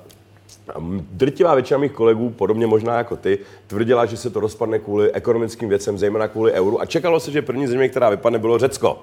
Drtivá 1.11 1.55
většina 1.55 1.77
mých 1.77 1.91
kolegů, 1.91 2.29
podobně 2.29 2.67
možná 2.67 2.97
jako 2.97 3.15
ty, 3.15 3.39
tvrdila, 3.67 4.05
že 4.05 4.17
se 4.17 4.29
to 4.29 4.39
rozpadne 4.39 4.79
kvůli 4.79 5.11
ekonomickým 5.11 5.69
věcem, 5.69 5.97
zejména 5.97 6.27
kvůli 6.27 6.51
euru. 6.51 6.81
A 6.81 6.85
čekalo 6.85 7.19
se, 7.19 7.31
že 7.31 7.41
první 7.41 7.67
země, 7.67 7.89
která 7.89 8.09
vypadne, 8.09 8.39
bylo 8.39 8.59
Řecko. 8.59 9.01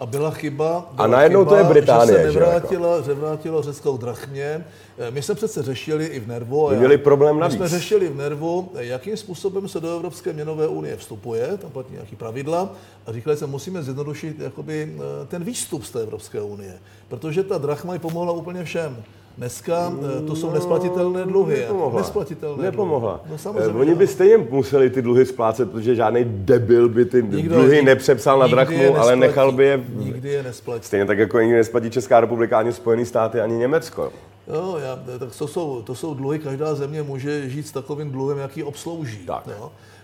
A 0.00 0.06
byla 0.06 0.30
chyba, 0.30 0.90
byla 0.92 1.04
a 1.04 1.06
najednou 1.06 1.40
chyba, 1.40 1.50
to 1.50 1.56
je 1.56 1.64
Británie. 1.64 2.18
Že 2.18 2.32
se 2.32 2.38
nevrátilo, 2.40 3.02
že 3.02 3.14
vrátilo 3.14 3.62
Řecko 3.62 3.96
k 3.96 4.00
drachmě. 4.00 4.64
Eh, 4.98 5.10
my 5.10 5.22
jsme 5.22 5.34
přece 5.34 5.62
řešili 5.62 6.06
i 6.06 6.20
v 6.20 6.28
Nervu. 6.28 6.70
My 6.70 6.76
měli 6.76 6.98
problém 6.98 7.38
navíc. 7.38 7.54
My 7.54 7.58
jsme 7.58 7.78
řešili 7.78 8.08
v 8.08 8.16
Nervu, 8.16 8.70
jakým 8.78 9.16
způsobem 9.16 9.68
se 9.68 9.80
do 9.80 9.96
Evropské 9.96 10.32
měnové 10.32 10.68
unie 10.68 10.96
vstupuje, 10.96 11.56
tam 11.56 11.70
platí 11.70 11.92
nějaký 11.92 12.16
pravidla, 12.16 12.72
a 13.06 13.12
říkali 13.12 13.36
jsme, 13.36 13.46
musíme 13.46 13.82
zjednodušit 13.82 14.40
jakoby, 14.40 14.96
eh, 14.96 15.26
ten 15.26 15.44
výstup 15.44 15.84
z 15.84 15.90
té 15.90 16.02
Evropské 16.02 16.40
unie, 16.40 16.78
protože 17.08 17.42
ta 17.42 17.58
drachma 17.58 17.92
ji 17.92 17.98
pomohla 17.98 18.32
úplně 18.32 18.64
všem. 18.64 19.02
Dneska 19.38 19.92
eh, 20.18 20.26
to 20.26 20.36
jsou 20.36 20.46
no, 20.46 20.54
nesplatitelné 20.54 21.24
dluhy. 21.24 21.58
Nepomohla. 21.60 22.00
Nesplatitelné 22.00 22.62
Nepomohla. 22.62 23.12
Dluhy. 23.16 23.32
No, 23.32 23.38
samozřejmě. 23.38 23.80
Oni 23.80 23.94
by 23.94 24.06
stejně 24.06 24.38
museli 24.38 24.90
ty 24.90 25.02
dluhy 25.02 25.26
splácet, 25.26 25.70
protože 25.70 25.94
žádný 25.94 26.24
debil 26.24 26.88
by 26.88 27.04
ty 27.04 27.22
Nikdo 27.22 27.54
dluhy 27.54 27.76
je, 27.76 27.82
nepřepsal 27.82 28.38
na 28.38 28.46
drachmu, 28.46 28.96
ale 28.96 29.16
nechal 29.16 29.52
by 29.52 29.64
je... 29.64 29.84
Nikdy 29.94 30.28
je 30.28 30.42
nesplatí. 30.42 30.84
Stejně 30.84 31.06
tak, 31.06 31.18
jako 31.18 31.40
nikdy 31.40 31.56
nesplatí 31.56 31.90
Česká 31.90 32.20
republika, 32.20 32.58
ani 32.58 32.72
Spojené 32.72 33.06
státy, 33.06 33.40
ani 33.40 33.56
Německo. 33.56 34.12
Jo, 34.48 34.78
já, 34.82 35.18
tak 35.18 35.36
to 35.38 35.48
jsou, 35.48 35.82
to 35.82 35.94
jsou 35.94 36.14
dluhy, 36.14 36.38
každá 36.38 36.74
země 36.74 37.02
může 37.02 37.48
žít 37.48 37.66
s 37.66 37.72
takovým 37.72 38.10
dluhem, 38.10 38.38
jaký 38.38 38.62
obslouží. 38.62 39.18
Tak. 39.26 39.46
Jo? 39.46 39.72
Eh, 39.72 40.01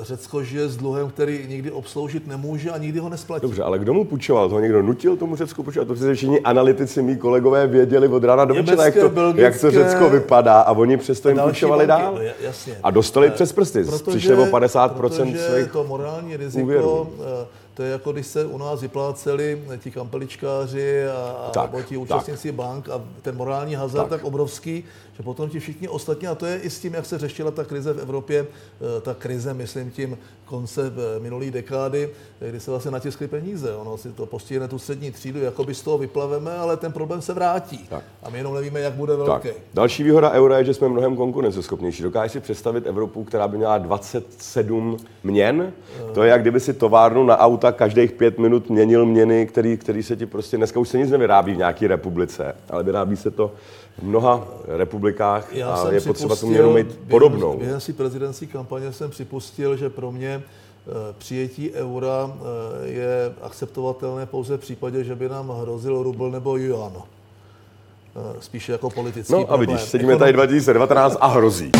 Řecko 0.00 0.42
žije 0.42 0.68
s 0.68 0.76
dluhem, 0.76 1.08
který 1.08 1.46
nikdy 1.48 1.70
obsloužit 1.70 2.26
nemůže 2.26 2.70
a 2.70 2.78
nikdy 2.78 2.98
ho 2.98 3.08
nesplatí. 3.08 3.42
Dobře, 3.42 3.62
ale 3.62 3.78
kdo 3.78 3.94
mu 3.94 4.04
půjčoval? 4.04 4.48
To 4.48 4.60
někdo 4.60 4.82
nutil 4.82 5.16
tomu 5.16 5.36
Řecku 5.36 5.62
půjčovat? 5.62 5.88
To 5.88 5.94
přece 5.94 6.14
všichni 6.14 6.40
analytici, 6.40 7.02
mý 7.02 7.16
kolegové 7.16 7.66
věděli 7.66 8.08
od 8.08 8.24
rána 8.24 8.44
do 8.44 8.54
večera, 8.54 8.84
jak, 8.84 8.94
to, 8.94 9.08
belgické... 9.08 9.42
jak 9.42 9.60
to 9.60 9.70
Řecko 9.70 10.10
vypadá 10.10 10.60
a 10.60 10.72
oni 10.72 10.96
přesto 10.96 11.28
jim 11.28 11.38
půjčovali 11.38 11.86
dál. 11.86 12.14
No, 12.14 12.20
jasně. 12.40 12.76
A 12.82 12.90
dostali 12.90 13.26
eh, 13.26 13.30
přes 13.30 13.52
prsty. 13.52 13.84
Protože, 13.84 14.04
Přišli 14.10 14.34
o 14.36 14.44
50% 14.46 15.36
svých 15.36 15.72
to 15.72 15.84
morální 15.84 16.36
riziko 16.36 16.64
úvěrů. 16.64 17.08
Eh, 17.42 17.46
To 17.74 17.82
je 17.82 17.90
jako 17.90 18.12
když 18.12 18.26
se 18.26 18.44
u 18.44 18.58
nás 18.58 18.80
vypláceli 18.80 19.62
ti 19.78 19.90
kampeličkáři 19.90 21.06
a, 21.08 21.50
Tak, 21.50 21.74
a 21.74 21.82
ti 21.82 21.96
účastníci 21.96 22.52
bank 22.52 22.88
a 22.88 23.00
ten 23.22 23.36
morální 23.36 23.74
hazard 23.74 24.08
tak. 24.08 24.18
tak 24.20 24.24
obrovský, 24.24 24.84
že 25.16 25.22
potom 25.22 25.50
ti 25.50 25.60
všichni 25.60 25.88
ostatní, 25.88 26.28
a 26.28 26.34
to 26.34 26.46
je 26.46 26.58
i 26.58 26.70
s 26.70 26.80
tím, 26.80 26.94
jak 26.94 27.06
se 27.06 27.18
řešila 27.18 27.50
ta 27.50 27.64
krize 27.64 27.92
v 27.92 27.98
Evropě, 27.98 28.46
eh, 28.46 29.00
ta 29.00 29.14
krize, 29.14 29.54
myslím 29.54 29.90
tím, 29.90 30.18
konce 30.44 30.86
eh, 30.86 31.20
minulé 31.20 31.50
dekády, 31.50 32.08
eh, 32.40 32.48
kdy 32.48 32.60
se 32.60 32.70
vlastně 32.70 32.90
natiskly 32.90 33.28
peníze. 33.28 33.76
Ono 33.76 33.96
si 33.96 34.12
to 34.12 34.26
postihne 34.26 34.68
tu 34.68 34.78
střední 34.78 35.10
třídu, 35.10 35.40
jako 35.40 35.64
by 35.64 35.74
z 35.74 35.82
toho 35.82 35.98
vyplaveme, 35.98 36.56
ale 36.56 36.76
ten 36.76 36.92
problém 36.92 37.22
se 37.22 37.34
vrátí. 37.34 37.86
Tak. 37.88 38.04
A 38.22 38.30
my 38.30 38.38
jenom 38.38 38.54
nevíme, 38.54 38.80
jak 38.80 38.92
bude 38.92 39.16
velký. 39.16 39.48
Tak. 39.48 39.56
Další 39.74 40.02
výhoda 40.02 40.30
eura 40.30 40.58
je, 40.58 40.64
že 40.64 40.74
jsme 40.74 40.88
mnohem 40.88 41.16
konkurenceschopnější. 41.16 42.02
Dokážeš 42.02 42.32
si 42.32 42.40
představit 42.40 42.86
Evropu, 42.86 43.24
která 43.24 43.48
by 43.48 43.56
měla 43.56 43.78
27 43.78 44.96
měn? 45.24 45.72
To 46.14 46.22
je 46.22 46.30
jak 46.30 46.40
kdyby 46.40 46.60
si 46.60 46.72
továrnu 46.72 47.24
na 47.24 47.38
auta 47.38 47.72
každých 47.72 48.12
pět 48.12 48.38
minut 48.38 48.70
měnil 48.70 49.06
měny, 49.06 49.46
který, 49.46 49.76
který 49.76 50.02
se 50.02 50.16
ti 50.16 50.26
prostě, 50.26 50.56
dneska 50.56 50.80
už 50.80 50.88
se 50.88 50.98
nic 50.98 51.10
nevyrábí 51.10 51.54
v 51.54 51.56
nějaké 51.56 51.88
republice, 51.88 52.56
ale 52.70 52.82
vyrábí 52.82 53.16
se 53.16 53.30
to 53.30 53.52
v 53.98 54.02
mnoha 54.02 54.48
republikách 54.66 55.05
Já 55.52 55.68
a 55.68 55.90
je 55.92 56.00
potřeba 56.00 56.36
tu 56.36 56.46
měnu 56.46 56.72
mít 56.72 56.98
podobnou. 57.08 57.58
Během 57.58 57.80
si 57.80 57.92
prezidentské 57.92 58.46
kampaně 58.46 58.92
jsem 58.92 59.10
připustil, 59.10 59.76
že 59.76 59.90
pro 59.90 60.12
mě 60.12 60.42
eh, 60.42 60.90
přijetí 61.18 61.72
eura 61.72 62.30
eh, 62.32 62.86
je 62.88 63.32
akceptovatelné 63.42 64.26
pouze 64.26 64.56
v 64.56 64.60
případě, 64.60 65.04
že 65.04 65.14
by 65.14 65.28
nám 65.28 65.50
hrozil 65.60 66.02
rubl 66.02 66.30
nebo 66.30 66.56
yuan. 66.56 66.92
Eh, 66.96 68.36
Spíše 68.40 68.72
jako 68.72 68.90
politický 68.90 69.32
No 69.32 69.38
a 69.38 69.44
problém. 69.44 69.60
vidíš, 69.70 69.80
sedíme 69.88 70.16
tady 70.16 70.32
2019 70.32 71.16
a 71.20 71.26
hrozí. 71.26 71.72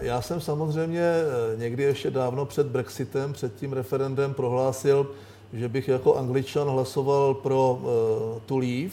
Já 0.00 0.22
jsem 0.22 0.40
samozřejmě 0.40 1.12
někdy 1.56 1.82
ještě 1.82 2.10
dávno 2.10 2.46
před 2.46 2.66
Brexitem, 2.66 3.32
před 3.32 3.54
tím 3.54 3.72
referendem 3.72 4.34
prohlásil, 4.34 5.06
že 5.52 5.68
bych 5.68 5.88
jako 5.88 6.14
angličan 6.14 6.68
hlasoval 6.68 7.34
pro 7.34 7.78
uh, 7.82 7.88
to 8.46 8.58
leave. 8.58 8.92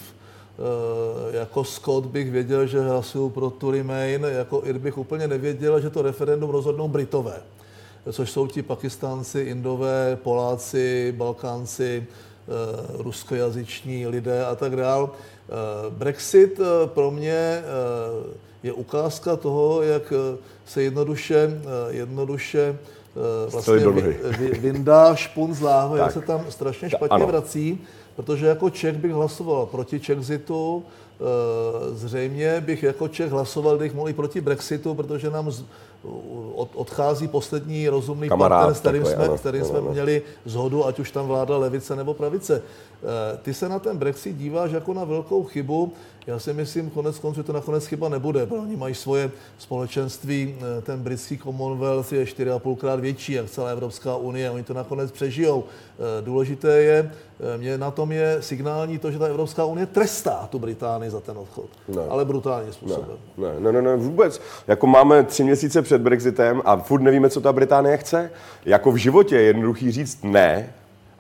Uh, 0.58 1.36
jako 1.36 1.64
Scott 1.64 2.06
bych 2.06 2.32
věděl, 2.32 2.68
že 2.68 2.82
hlasuju 2.82 3.30
pro 3.30 3.50
to 3.50 3.72
remain, 3.72 4.26
jako 4.30 4.62
Ir 4.66 4.78
bych 4.78 4.98
úplně 4.98 5.28
nevěděl, 5.28 5.82
že 5.82 5.90
to 5.90 6.02
referendum 6.02 6.50
rozhodnou 6.50 6.88
Britové, 6.88 7.42
což 8.12 8.32
jsou 8.32 8.48
ti 8.48 8.62
Pakistánci, 8.62 9.40
Indové, 9.40 10.18
Poláci, 10.24 11.14
Balkánci, 11.18 12.08
uh, 12.08 13.02
ruskojazyční 13.02 14.08
lidé 14.08 14.46
a 14.46 14.56
tak 14.56 14.76
dál. 14.76 15.04
Uh, 15.04 15.94
Brexit 15.94 16.60
pro 16.86 17.12
mě 17.12 17.64
je 18.66 18.74
ukázka 18.74 19.36
toho, 19.36 19.82
jak 19.82 20.14
eh, 20.16 20.38
se 20.66 20.84
jednoduše, 20.84 21.62
eh, 21.62 21.94
jednoduše 21.94 22.78
eh, 23.16 23.50
vlastně 23.52 23.76
vy, 23.76 24.18
vy, 24.38 24.48
vyndá 24.60 25.16
špun 25.16 25.54
z 25.54 25.62
láhve, 25.62 26.00
jak 26.00 26.12
se 26.12 26.22
tam 26.22 26.46
strašně 26.50 26.90
Ta- 26.90 26.98
špatně 26.98 27.16
ano. 27.16 27.28
vrací, 27.28 27.82
protože 28.16 28.46
jako 28.46 28.70
Čech 28.70 28.98
bych 28.98 29.12
hlasoval 29.12 29.66
proti 29.66 30.00
Chexitu, 30.00 30.84
eh, 30.84 31.24
zřejmě 31.96 32.62
bych 32.62 32.84
jako 32.84 33.08
Čech 33.08 33.32
hlasoval, 33.32 33.78
kdybych 33.78 33.94
mohl 33.94 34.10
i 34.10 34.14
proti 34.14 34.42
Brexitu, 34.42 34.94
protože 34.94 35.30
nám 35.30 35.52
odchází 36.76 37.28
poslední 37.28 37.90
rozumný 37.90 38.30
Kamarád 38.30 38.60
partner, 38.60 38.76
s 38.76 38.80
kterým 38.80 39.06
jsme, 39.06 39.26
ano, 39.26 39.38
s 39.38 39.40
kterým 39.40 39.62
ano, 39.62 39.70
jsme 39.70 39.82
měli 39.82 40.22
zhodu, 40.46 40.86
ať 40.86 41.00
už 41.00 41.12
tam 41.12 41.28
vláda 41.28 41.58
levice 41.58 41.96
nebo 41.96 42.14
pravice. 42.14 42.62
Eh, 43.06 43.38
Ty 43.38 43.54
se 43.54 43.70
na 43.70 43.80
ten 43.80 43.98
Brexit 43.98 44.36
díváš 44.38 44.72
jako 44.72 44.94
na 44.94 45.04
velkou 45.04 45.44
chybu. 45.44 45.94
Já 46.28 46.40
si 46.40 46.54
myslím, 46.54 46.90
konec 46.90 47.20
konců, 47.20 47.40
že 47.40 47.44
to 47.44 47.54
nakonec 47.54 47.86
chyba 47.86 48.10
nebude, 48.10 48.46
protože 48.46 48.62
oni 48.62 48.76
mají 48.76 48.96
svoje 48.96 49.32
společenství, 49.58 50.56
eh, 50.78 50.82
ten 50.82 51.00
britský 51.00 51.38
Commonwealth 51.38 52.14
je 52.14 52.26
4,5 52.26 52.76
krát 52.76 53.00
větší, 53.00 53.34
jak 53.34 53.50
celá 53.50 53.70
Evropská 53.70 54.16
unie, 54.16 54.52
oni 54.52 54.64
to 54.64 54.74
nakonec 54.74 55.12
přežijou. 55.12 55.64
Eh, 56.20 56.22
Důležité 56.26 56.82
je, 56.82 57.12
mě 57.58 57.78
na 57.78 57.92
tom 57.92 58.12
je 58.12 58.38
signální 58.40 58.98
to, 58.98 59.12
že 59.12 59.20
ta 59.20 59.26
Evropská 59.28 59.66
unie 59.66 59.86
trestá 59.86 60.48
tu 60.52 60.60
Británii 60.60 61.10
za 61.12 61.20
ten 61.20 61.38
odchod, 61.38 61.66
Ne. 61.88 62.02
ale 62.10 62.26
brutálním 62.26 62.74
způsobem. 62.74 63.18
Ne, 63.38 63.60
ne, 63.60 63.72
ne, 63.72 63.82
ne, 63.82 63.96
vůbec. 63.96 64.42
Jako 64.68 64.88
máme 64.88 65.24
tři 65.24 65.44
měsíce 65.44 65.82
před 65.82 66.02
Brexitem 66.02 66.62
a 66.66 66.78
furt 66.78 67.02
nevíme, 67.02 67.30
co 67.30 67.42
ta 67.42 67.54
Británie 67.54 67.98
chce. 67.98 68.32
Jako 68.66 68.92
v 68.92 68.96
životě 68.96 69.36
je 69.36 69.42
jednoduchý 69.42 69.92
říct 69.92 70.24
ne, 70.24 70.74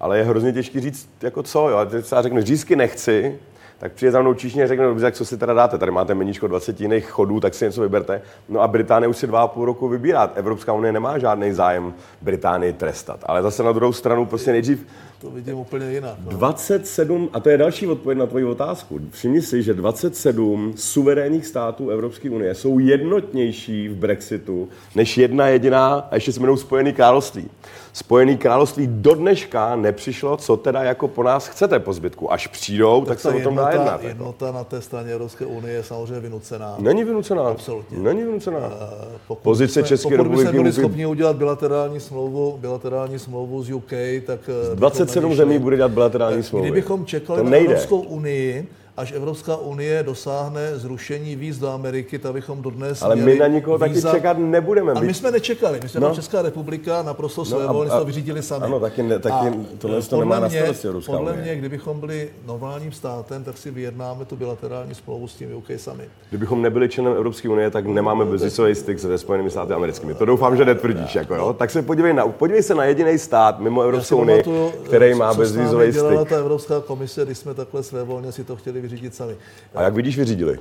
ale 0.06 0.18
je 0.18 0.24
hrozně 0.24 0.54
těžký 0.54 0.80
říct 0.80 1.10
jako 1.22 1.44
co. 1.44 1.70
Jo? 1.70 1.78
A 1.78 1.86
Teď 1.86 2.06
třeba 2.06 2.22
řekneš, 2.22 2.46
řízky 2.46 2.76
nechci, 2.76 3.40
tak 3.78 3.92
přijde 3.92 4.12
za 4.12 4.22
mnou 4.22 4.34
číšně 4.34 4.64
a 4.64 4.68
řekne, 4.68 4.86
dobře, 4.86 5.06
tak 5.06 5.14
co 5.14 5.26
si 5.26 5.38
teda 5.38 5.54
dáte? 5.54 5.78
Tady 5.78 5.92
máte 5.92 6.14
meníčko 6.14 6.48
20 6.48 6.82
jiných 6.82 7.06
chodů, 7.06 7.40
tak 7.40 7.54
si 7.54 7.66
něco 7.66 7.82
vyberte. 7.82 8.22
No 8.50 8.60
a 8.60 8.68
Británie 8.68 9.10
už 9.10 9.18
si 9.18 9.28
dva 9.28 9.42
a 9.42 9.48
půl 9.48 9.66
roku 9.66 9.88
vybírá. 9.88 10.32
Evropská 10.36 10.74
unie 10.74 10.94
nemá 10.94 11.18
žádný 11.18 11.54
zájem 11.54 11.94
Británii 12.22 12.74
trestat. 12.74 13.20
Ale 13.26 13.42
zase 13.42 13.64
na 13.64 13.72
druhou 13.72 13.94
stranu 13.94 14.26
prostě 14.26 14.52
nejdřív 14.52 14.88
To 15.26 15.32
vidím 15.32 15.58
úplně 15.58 15.92
jinak. 15.92 16.16
No. 16.26 16.32
27, 16.32 17.30
a 17.34 17.40
to 17.40 17.50
je 17.50 17.58
další 17.58 17.88
odpověď 17.88 18.18
na 18.20 18.26
tvoji 18.26 18.46
otázku. 18.46 19.00
Všimni 19.12 19.42
si, 19.42 19.64
že 19.64 19.74
27 19.74 20.74
suverénních 20.76 21.46
států 21.46 21.90
Evropské 21.90 22.30
unie 22.30 22.56
jsou 22.56 22.80
jednotnější 22.80 23.88
v 23.90 23.96
Brexitu 23.96 24.70
než 24.96 25.18
jedna 25.18 25.48
jediná, 25.48 25.94
a 26.12 26.16
ještě 26.16 26.32
se 26.32 26.40
jmenují 26.40 26.58
Spojený 26.60 26.94
království. 26.94 27.50
Spojený 27.94 28.38
království 28.38 28.88
do 28.92 29.14
dneška 29.16 29.76
nepřišlo, 29.76 30.38
co 30.38 30.58
teda 30.58 30.84
jako 30.84 31.08
po 31.08 31.24
nás 31.24 31.48
chcete 31.48 31.80
po 31.80 31.94
zbytku. 31.94 32.34
Až 32.34 32.48
přijdou, 32.48 33.06
tak, 33.06 33.22
Ta 33.22 33.30
se 33.32 33.36
o 33.36 33.42
tom 33.42 33.56
dá 33.56 33.70
jednota, 33.70 33.92
jednat. 33.92 34.04
jednota 34.04 34.52
na 34.52 34.64
té 34.64 34.82
straně 34.82 35.12
Evropské 35.12 35.46
unie 35.46 35.74
je 35.74 35.84
samozřejmě 35.84 36.20
vynucená. 36.20 36.76
Není 36.80 37.04
vynucená. 37.04 37.42
Absolutně. 37.48 37.98
Není 37.98 38.24
vynucená. 38.24 38.58
Eh, 38.60 39.18
Pokud 39.28 39.44
Pozice 39.44 39.74
jsme, 39.74 39.84
České 39.84 40.04
pokud 40.04 40.16
republiky 40.18 40.44
bychom 40.48 40.64
byli 40.64 40.74
schopni 40.74 41.06
udělat 41.06 41.36
bilaterální 41.36 42.00
smlouvu, 42.00 42.58
bilaterální 42.62 43.20
smlouvu 43.20 43.64
z 43.64 43.72
UK, 43.72 43.92
tak... 44.26 44.40
eh, 44.50 44.76
bychom 44.76 45.08
27 45.22 45.30
nevyšli. 45.30 45.46
zemí 45.46 45.60
bude 45.64 45.76
dělat 45.78 45.92
bilaterální 45.92 46.44
smlouvy. 46.44 46.68
Kdybychom 46.68 47.06
čekali 47.06 47.44
to 47.44 47.50
na. 47.50 47.58
Evropskou 47.58 48.00
unii, 48.00 48.68
až 48.98 49.12
Evropská 49.12 49.58
unie 49.58 50.04
dosáhne 50.04 50.80
zrušení 50.80 51.36
víz 51.36 51.58
do 51.60 51.70
Ameriky, 51.70 52.20
tak 52.20 52.34
bychom 52.34 52.62
dodnes 52.62 53.02
Ale 53.02 53.16
měli 53.16 53.34
my 53.34 53.40
na 53.40 53.48
nikoho 53.48 53.78
taky 53.78 53.94
víza- 53.94 54.12
čekat 54.12 54.38
nebudeme. 54.38 54.92
Ale 54.92 55.06
My- 55.06 55.14
jsme 55.14 55.32
nečekali, 55.32 55.80
my 55.84 55.90
jsme 55.90 56.00
No. 56.00 56.10
no. 56.10 56.16
Česká 56.16 56.42
republika 56.42 57.04
naprosto 57.04 57.46
svévolně 57.46 57.92
a- 57.92 58.00
to 58.00 58.06
vyřídili 58.06 58.42
sami. 58.44 58.66
ano, 58.66 58.80
taky 58.80 59.04
ne- 59.04 59.20
taky 59.20 59.58
tohle 59.78 59.98
eh, 59.98 60.02
to 60.02 60.20
nemá 60.20 60.36
podle 60.36 60.42
na 60.42 60.48
mě- 60.48 60.60
starosti 60.60 60.88
Evropská 60.88 61.12
Podle 61.12 61.32
unie. 61.32 61.44
mě, 61.44 61.56
kdybychom 61.56 62.00
byli 62.00 62.30
normálním 62.46 62.92
státem, 62.92 63.44
tak 63.44 63.58
si 63.58 63.72
vyjednáme 63.72 64.26
tu 64.26 64.36
bilaterální 64.36 64.96
smlouvu 64.96 65.28
s 65.28 65.36
tím 65.36 65.56
UK 65.56 65.70
sami. 65.80 66.04
Kdybychom 66.30 66.62
nebyli 66.62 66.90
členem 66.90 67.14
Evropské 67.14 67.50
unie, 67.50 67.70
tak 67.72 67.86
nemáme 67.86 68.26
bezvizový 68.26 68.76
styk 68.76 69.00
se 69.00 69.18
Spojenými 69.18 69.50
státy 69.50 69.74
americkými. 69.74 70.14
To 70.14 70.26
doufám, 70.26 70.58
že 70.58 70.66
netvrdíš. 70.66 71.16
Jako, 71.16 71.36
jo? 71.36 71.54
Tak 71.54 71.72
se 71.72 71.82
podívej, 71.82 72.14
na, 72.14 72.28
podívej 72.28 72.64
se 72.64 72.76
na 72.76 72.86
jediný 72.86 73.18
stát 73.18 73.60
mimo 73.60 73.82
Evropskou 73.82 74.18
unii, 74.18 74.44
který 74.84 75.14
má 75.14 75.34
dělala 75.34 76.20
styk. 76.22 76.30
ta 76.30 76.36
Evropská 76.38 76.80
komise, 76.82 77.26
když 77.26 77.38
jsme 77.38 77.54
takhle 77.54 77.84
svévolně 77.84 78.32
si 78.32 78.44
to 78.44 78.56
chtěli 78.56 78.85
vyřídit 78.90 79.16
sami. 79.16 79.36
A 79.76 79.82
jak 79.84 79.94
vidíš, 79.94 80.18
vyřídili? 80.18 80.60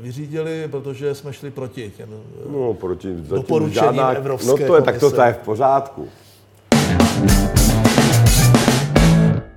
Vyřídili, 0.00 0.68
protože 0.70 1.14
jsme 1.14 1.32
šli 1.32 1.50
proti 1.50 1.92
těm 1.96 2.08
No, 2.52 2.74
proti 2.74 3.14
Doporučením 3.14 4.00
Evropské 4.00 4.50
No 4.50 4.66
to 4.66 4.76
je, 4.76 4.82
tak 4.82 4.98
to, 4.98 5.10
to 5.10 5.22
je 5.22 5.32
v 5.32 5.38
pořádku. 5.38 6.08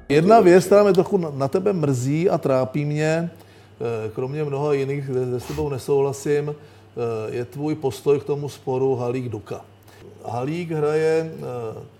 Jedna 0.09 0.39
věc, 0.39 0.65
která 0.65 0.83
mě 0.83 0.93
trochu 0.93 1.17
na- 1.17 1.47
tebe 1.47 1.73
mrzí 1.73 2.29
a 2.29 2.37
trápí 2.37 2.85
mě, 2.85 3.29
eh, 3.81 4.09
kromě 4.15 4.43
mnoha 4.43 4.73
jiných, 4.73 5.05
kde 5.05 5.25
kde 5.25 5.39
s 5.39 5.43
tebou 5.43 5.69
nesouhlasím, 5.69 6.55
eh, 6.55 7.35
je 7.35 7.45
tvůj 7.45 7.75
postoj 7.75 8.19
k 8.19 8.23
tomu 8.23 8.49
sporu 8.49 8.95
Halík-Duka. 8.95 9.61
Halík 10.25 10.71
hraje 10.71 11.31
eh, 11.33 11.43
eh, 11.81 11.96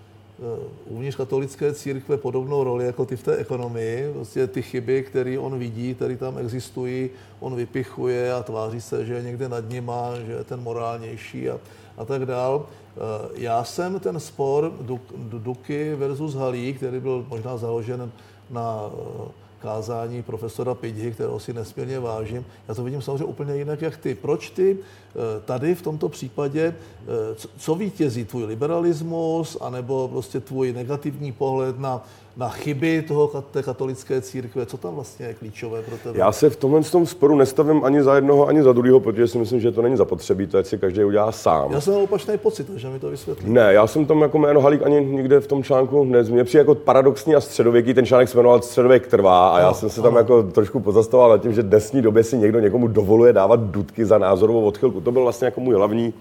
uvnitř 0.86 1.18
katolické 1.18 1.74
církve 1.74 2.18
podobnou 2.18 2.64
roli 2.64 2.86
jako 2.86 3.06
ty 3.06 3.16
v 3.16 3.24
té 3.24 3.36
ekonomii. 3.38 4.14
Prostě 4.14 4.48
ty 4.48 4.62
chyby, 4.62 5.04
které 5.04 5.40
on 5.40 5.60
vidí, 5.60 5.96
které 5.96 6.18
tam 6.18 6.38
existují, 6.38 7.10
on 7.40 7.56
vypichuje 7.56 8.34
a 8.34 8.44
tváří 8.44 8.82
se, 8.82 9.06
že 9.06 9.14
je 9.14 9.24
někde 9.24 9.50
nad 9.50 9.70
nima, 9.70 10.12
že 10.26 10.32
je 10.32 10.44
ten 10.44 10.60
morálnější 10.62 11.50
a, 11.50 11.60
a 11.98 12.06
tak 12.06 12.26
dál. 12.26 12.66
Eh, 12.98 13.00
Já 13.36 13.64
jsem 13.64 14.00
ten 14.00 14.20
spor 14.20 14.74
Duk- 14.82 15.40
Duky 15.40 15.96
versus 15.96 16.36
Halík, 16.36 16.78
který 16.78 17.00
byl 17.00 17.26
možná 17.30 17.58
založen 17.58 18.12
na 18.50 18.90
eh, 18.94 19.32
kázání 19.60 20.24
profesora 20.24 20.74
Pidhy, 20.74 21.12
kterého 21.12 21.40
si 21.40 21.54
nesmírně 21.54 22.00
vážím. 22.00 22.46
Já 22.68 22.76
to 22.76 22.84
vidím 22.84 23.02
samozřejmě 23.02 23.24
úplně 23.26 23.56
jinak, 23.56 23.82
jak 23.82 23.98
ty. 23.98 24.16
Proč 24.16 24.50
ty 24.50 24.78
eh, 24.80 25.42
tady 25.46 25.76
v 25.76 25.82
tomto 25.82 26.10
případě, 26.10 26.76
eh, 27.02 27.36
co- 27.36 27.50
co 27.58 27.76
vítězí, 27.76 28.26
tvůj 28.26 28.44
liberalismus, 28.44 29.58
anebo 29.62 30.08
prostě 30.08 30.40
tvůj 30.40 30.74
negativní 30.74 31.32
pohled 31.32 31.80
na, 31.80 32.04
na 32.38 32.50
chyby 32.50 33.02
toho, 33.02 33.44
té 33.52 33.64
katolické 33.64 34.22
církve? 34.22 34.66
Co 34.66 34.78
tam 34.78 34.96
vlastně 34.96 35.26
je 35.26 35.34
klíčové 35.34 35.82
pro 35.82 35.98
tebe? 35.98 36.20
Já 36.20 36.32
se 36.32 36.50
v 36.50 36.56
tomhle 36.56 36.82
tom 36.82 37.06
sporu 37.06 37.36
nestavím 37.36 37.84
ani 37.84 38.04
za 38.04 38.16
jednoho, 38.16 38.48
ani 38.48 38.64
za 38.64 38.74
druhého, 38.74 39.00
protože 39.00 39.28
si 39.28 39.38
myslím, 39.38 39.60
že 39.60 39.72
to 39.72 39.82
není 39.82 39.98
zapotřebí, 39.98 40.48
to 40.48 40.64
si 40.64 40.78
každý 40.78 41.04
udělá 41.04 41.32
sám. 41.32 41.72
Já 41.72 41.82
jsem 41.82 41.94
měl 41.94 42.04
opačný 42.04 42.38
pocit, 42.38 42.68
takže 42.68 42.90
mi 42.90 43.00
to 43.00 43.10
vysvětlí. 43.10 43.50
Ne, 43.50 43.74
já 43.74 43.88
jsem 43.88 44.06
tam 44.06 44.22
jako 44.22 44.38
jméno 44.38 44.62
Halík 44.62 44.86
ani 44.86 45.06
nikde 45.06 45.40
v 45.40 45.48
tom 45.48 45.64
článku 45.64 46.04
nezmínil. 46.04 46.46
Přijde 46.46 46.62
jako 46.62 46.76
paradoxní 46.76 47.36
a 47.36 47.42
středověký, 47.42 47.94
ten 47.94 48.06
článek 48.06 48.30
se 48.30 48.38
jmenoval 48.38 48.62
Středověk 48.62 49.08
trvá 49.08 49.50
a 49.50 49.60
já 49.60 49.66
Ano, 49.66 49.76
jsem 49.76 49.90
se 49.90 50.02
tam 50.02 50.16
jako 50.16 50.44
trošku 50.44 50.80
pozastavoval 50.80 51.32
nad 51.32 51.42
tím, 51.42 51.54
že 51.54 51.62
v 51.62 51.70
dnesní 51.70 52.02
době 52.02 52.24
si 52.24 52.38
někdo 52.38 52.60
někomu 52.60 52.88
dovoluje 52.88 53.34
dávat 53.34 53.60
dudky 53.60 54.06
za 54.06 54.18
názorovou 54.18 54.66
odchylku. 54.66 55.02
To 55.02 55.12
byl 55.12 55.22
vlastně 55.22 55.46
jako 55.46 55.62
můj 55.62 55.76
hlavní 55.76 56.14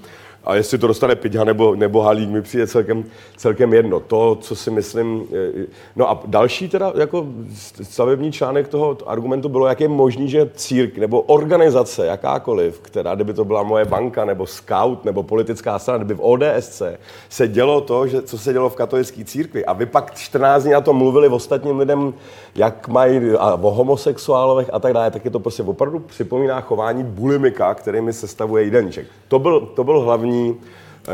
A 0.46 0.54
jestli 0.54 0.78
to 0.78 0.86
dostane 0.86 1.14
Piďa 1.14 1.44
nebo, 1.44 1.74
nebo 1.74 2.02
Halík, 2.02 2.30
mi 2.30 2.42
přijde 2.42 2.66
celkem, 2.66 3.04
celkem 3.36 3.72
jedno. 3.72 4.00
To, 4.00 4.38
co 4.40 4.56
si 4.56 4.70
myslím... 4.70 5.24
No 5.96 6.10
a 6.10 6.22
další 6.26 6.68
teda 6.68 6.92
jako 6.96 7.26
stavební 7.82 8.32
článek 8.32 8.68
toho 8.68 8.98
argumentu 9.06 9.48
bylo, 9.48 9.66
jak 9.66 9.80
je 9.80 9.88
možný, 9.88 10.28
že 10.28 10.50
círk 10.54 10.98
nebo 10.98 11.20
organizace, 11.20 12.06
jakákoliv, 12.06 12.80
která, 12.80 13.14
kdyby 13.14 13.34
to 13.34 13.44
byla 13.44 13.62
moje 13.62 13.84
banka, 13.84 14.24
nebo 14.24 14.46
scout, 14.46 15.04
nebo 15.04 15.22
politická 15.22 15.78
strana, 15.78 15.98
kdyby 15.98 16.14
v 16.14 16.24
ODSC 16.24 16.82
se 17.28 17.48
dělo 17.48 17.80
to, 17.80 18.06
že, 18.06 18.22
co 18.22 18.38
se 18.38 18.52
dělo 18.52 18.70
v 18.70 18.76
katolické 18.76 19.24
církvi. 19.24 19.64
A 19.64 19.72
vy 19.72 19.86
pak 19.86 20.14
14 20.14 20.62
dní 20.62 20.72
na 20.72 20.80
to 20.80 20.92
mluvili 20.92 21.28
v 21.28 21.34
ostatním 21.34 21.78
lidem, 21.78 22.14
jak 22.54 22.88
mají 22.88 23.30
a 23.38 23.54
o 23.54 23.70
homosexuálech 23.70 24.70
a 24.72 24.78
tak 24.78 24.92
dále, 24.92 25.10
tak 25.10 25.24
je 25.24 25.30
to 25.30 25.40
prostě 25.40 25.62
opravdu 25.62 25.98
připomíná 25.98 26.60
chování 26.60 27.04
bulimika, 27.04 27.74
který 27.74 28.00
mi 28.00 28.12
sestavuje 28.12 28.64
jídelníček. 28.64 29.06
To 29.28 29.38
byl, 29.38 29.60
to 29.60 29.84
byl 29.84 30.00
hlavní 30.00 30.35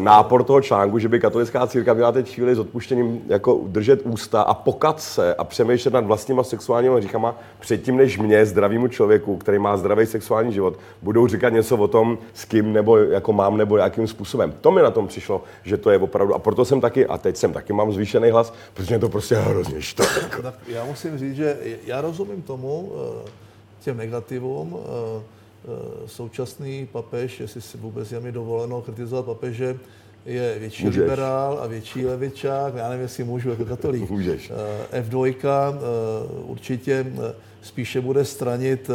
nápor 0.00 0.44
toho 0.44 0.60
článku, 0.60 0.98
že 0.98 1.08
by 1.08 1.20
katolická 1.20 1.66
církev 1.66 1.96
měla 1.96 2.12
teď 2.12 2.34
chvíli 2.34 2.54
s 2.54 2.58
odpuštěním 2.58 3.20
jako 3.28 3.60
držet 3.66 4.00
ústa 4.02 4.42
a 4.42 4.54
pokat 4.54 5.00
se 5.00 5.34
a 5.34 5.44
přemýšlet 5.44 5.94
nad 5.94 6.06
vlastníma 6.06 6.42
sexuálními 6.42 7.00
říkama 7.00 7.38
předtím, 7.60 7.96
než 7.96 8.18
mě, 8.18 8.46
zdravému 8.46 8.88
člověku, 8.88 9.36
který 9.36 9.58
má 9.58 9.76
zdravý 9.76 10.06
sexuální 10.06 10.52
život, 10.52 10.78
budou 11.02 11.26
říkat 11.26 11.48
něco 11.48 11.76
o 11.76 11.88
tom, 11.88 12.18
s 12.34 12.44
kým 12.44 12.72
nebo 12.72 12.96
jako 12.96 13.32
mám 13.32 13.56
nebo 13.56 13.76
jakým 13.76 14.06
způsobem. 14.06 14.54
To 14.60 14.70
mi 14.70 14.82
na 14.82 14.90
tom 14.90 15.08
přišlo, 15.08 15.44
že 15.64 15.76
to 15.76 15.90
je 15.90 15.98
opravdu. 15.98 16.34
A 16.34 16.38
proto 16.38 16.64
jsem 16.64 16.80
taky, 16.80 17.06
a 17.06 17.18
teď 17.18 17.36
jsem 17.36 17.52
taky 17.52 17.72
mám 17.72 17.92
zvýšený 17.92 18.30
hlas, 18.30 18.54
protože 18.74 18.98
to 18.98 19.08
prostě 19.08 19.34
hrozně 19.34 19.82
štve. 19.82 20.06
Já 20.66 20.84
musím 20.84 21.18
říct, 21.18 21.36
že 21.36 21.58
já 21.86 22.00
rozumím 22.00 22.42
tomu, 22.42 22.92
eh, 23.26 23.30
těm 23.80 23.96
negativům, 23.96 24.78
eh, 24.78 25.22
Eh, 25.22 25.41
současný 26.06 26.88
papež, 26.92 27.40
jestli 27.40 27.60
si 27.60 27.78
vůbec 27.78 28.12
je 28.12 28.20
mi 28.20 28.32
dovoleno 28.32 28.82
kritizovat 28.82 29.26
papeže, 29.26 29.78
je 30.26 30.56
větší 30.58 30.84
Můžeš. 30.84 31.00
liberál 31.00 31.58
a 31.62 31.66
větší 31.66 32.06
levičák, 32.06 32.74
já 32.74 32.88
nevím, 32.88 33.02
jestli 33.02 33.24
můžu 33.24 33.50
jako 33.50 33.64
katolík. 33.64 34.10
Můžeš. 34.10 34.52
Eh, 34.92 35.02
F2 35.02 35.34
eh, 35.44 35.78
určitě 36.42 37.12
spíše 37.62 38.00
bude 38.00 38.24
stranit 38.24 38.90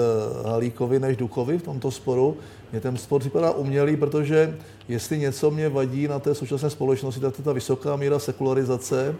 Halíkovi 0.46 1.00
než 1.00 1.18
Duchovi 1.18 1.58
v 1.58 1.64
tomto 1.64 1.92
sporu. 1.92 2.38
Mně 2.72 2.82
ten 2.82 2.98
spor 2.98 3.20
připadá 3.20 3.52
umělý, 3.52 3.98
protože 3.98 4.58
jestli 4.88 5.18
něco 5.18 5.52
mě 5.52 5.70
vadí 5.70 6.08
na 6.08 6.20
té 6.20 6.36
současné 6.36 6.70
společnosti, 6.70 7.22
tak 7.22 7.36
to 7.36 7.42
je 7.42 7.46
ta 7.46 7.54
vysoká 7.54 7.96
míra 7.96 8.20
sekularizace, 8.20 9.16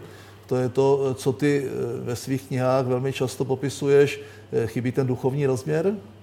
to 0.46 0.56
je 0.56 0.68
to, 0.68 1.14
co 1.14 1.32
ty 1.32 1.66
ve 2.02 2.16
svých 2.16 2.42
knihách 2.42 2.86
velmi 2.86 3.12
často 3.12 3.44
popisuješ, 3.44 4.20
chybí 4.66 4.92
ten 4.92 5.06
duchovní 5.06 5.46
rozměr, 5.46 5.94
Eh, 5.94 6.17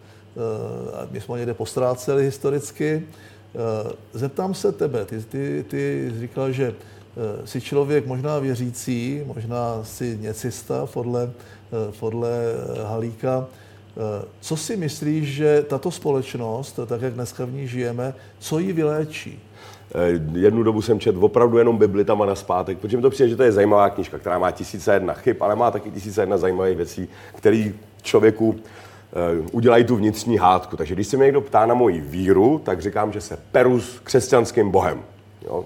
my 1.12 1.22
jsme 1.22 1.38
někde 1.38 1.54
postráceli 1.54 2.24
historicky. 2.24 3.04
Eh, 3.56 3.94
zeptám 4.14 4.54
se 4.54 4.72
tebe, 4.72 5.06
ty, 5.06 5.22
ty, 5.22 5.66
ty 5.68 6.12
říkal, 6.20 6.52
že 6.52 6.74
eh, 6.74 7.48
jsi 7.48 7.62
člověk 7.62 8.08
možná 8.08 8.40
věřící, 8.40 9.22
možná 9.26 9.84
si 9.84 10.18
něcista 10.22 10.86
podle, 10.86 11.32
podle 12.00 12.30
Halíka. 12.84 13.48
Co 14.40 14.58
si 14.58 14.78
myslíš, 14.78 15.28
že 15.28 15.66
tato 15.70 15.92
společnost, 15.92 16.80
tak 16.86 17.02
jak 17.02 17.14
dneska 17.14 17.46
v 17.46 17.52
ní 17.52 17.68
žijeme, 17.68 18.14
co 18.40 18.60
ji 18.60 18.74
vyléčí? 18.74 19.40
Jednu 20.34 20.64
dobu 20.64 20.82
jsem 20.82 21.00
četl 21.00 21.26
opravdu 21.26 21.58
jenom 21.58 21.78
Bibli 21.78 22.06
tam 22.06 22.22
a 22.22 22.26
na 22.26 22.36
zpátek, 22.36 22.78
protože 22.78 22.98
mi 22.98 23.04
to 23.04 23.10
přijde, 23.10 23.30
že 23.30 23.36
to 23.36 23.44
je 23.44 23.52
zajímavá 23.52 23.90
knižka, 23.90 24.20
která 24.20 24.40
má 24.40 24.52
tisíce 24.52 24.94
jedna 24.94 25.14
chyb, 25.14 25.38
ale 25.40 25.56
má 25.56 25.72
taky 25.72 25.92
tisíce 25.92 26.22
jedna 26.22 26.38
zajímavých 26.38 26.78
věcí, 26.78 27.08
které 27.36 27.72
člověku 28.02 28.56
Eh, 28.56 28.84
udělají 29.52 29.84
tu 29.84 29.96
vnitřní 29.96 30.38
hádku. 30.38 30.78
Takže 30.78 30.96
když 30.96 31.08
se 31.08 31.18
mě 31.18 31.26
někdo 31.26 31.42
ptá 31.42 31.66
na 31.66 31.74
moji 31.74 32.02
víru, 32.02 32.62
tak 32.64 32.82
říkám, 32.82 33.12
že 33.12 33.22
se 33.22 33.38
peru 33.52 33.80
s 33.80 34.00
křesťanským 34.00 34.72
bohem. 34.72 35.00
Jo? 35.46 35.66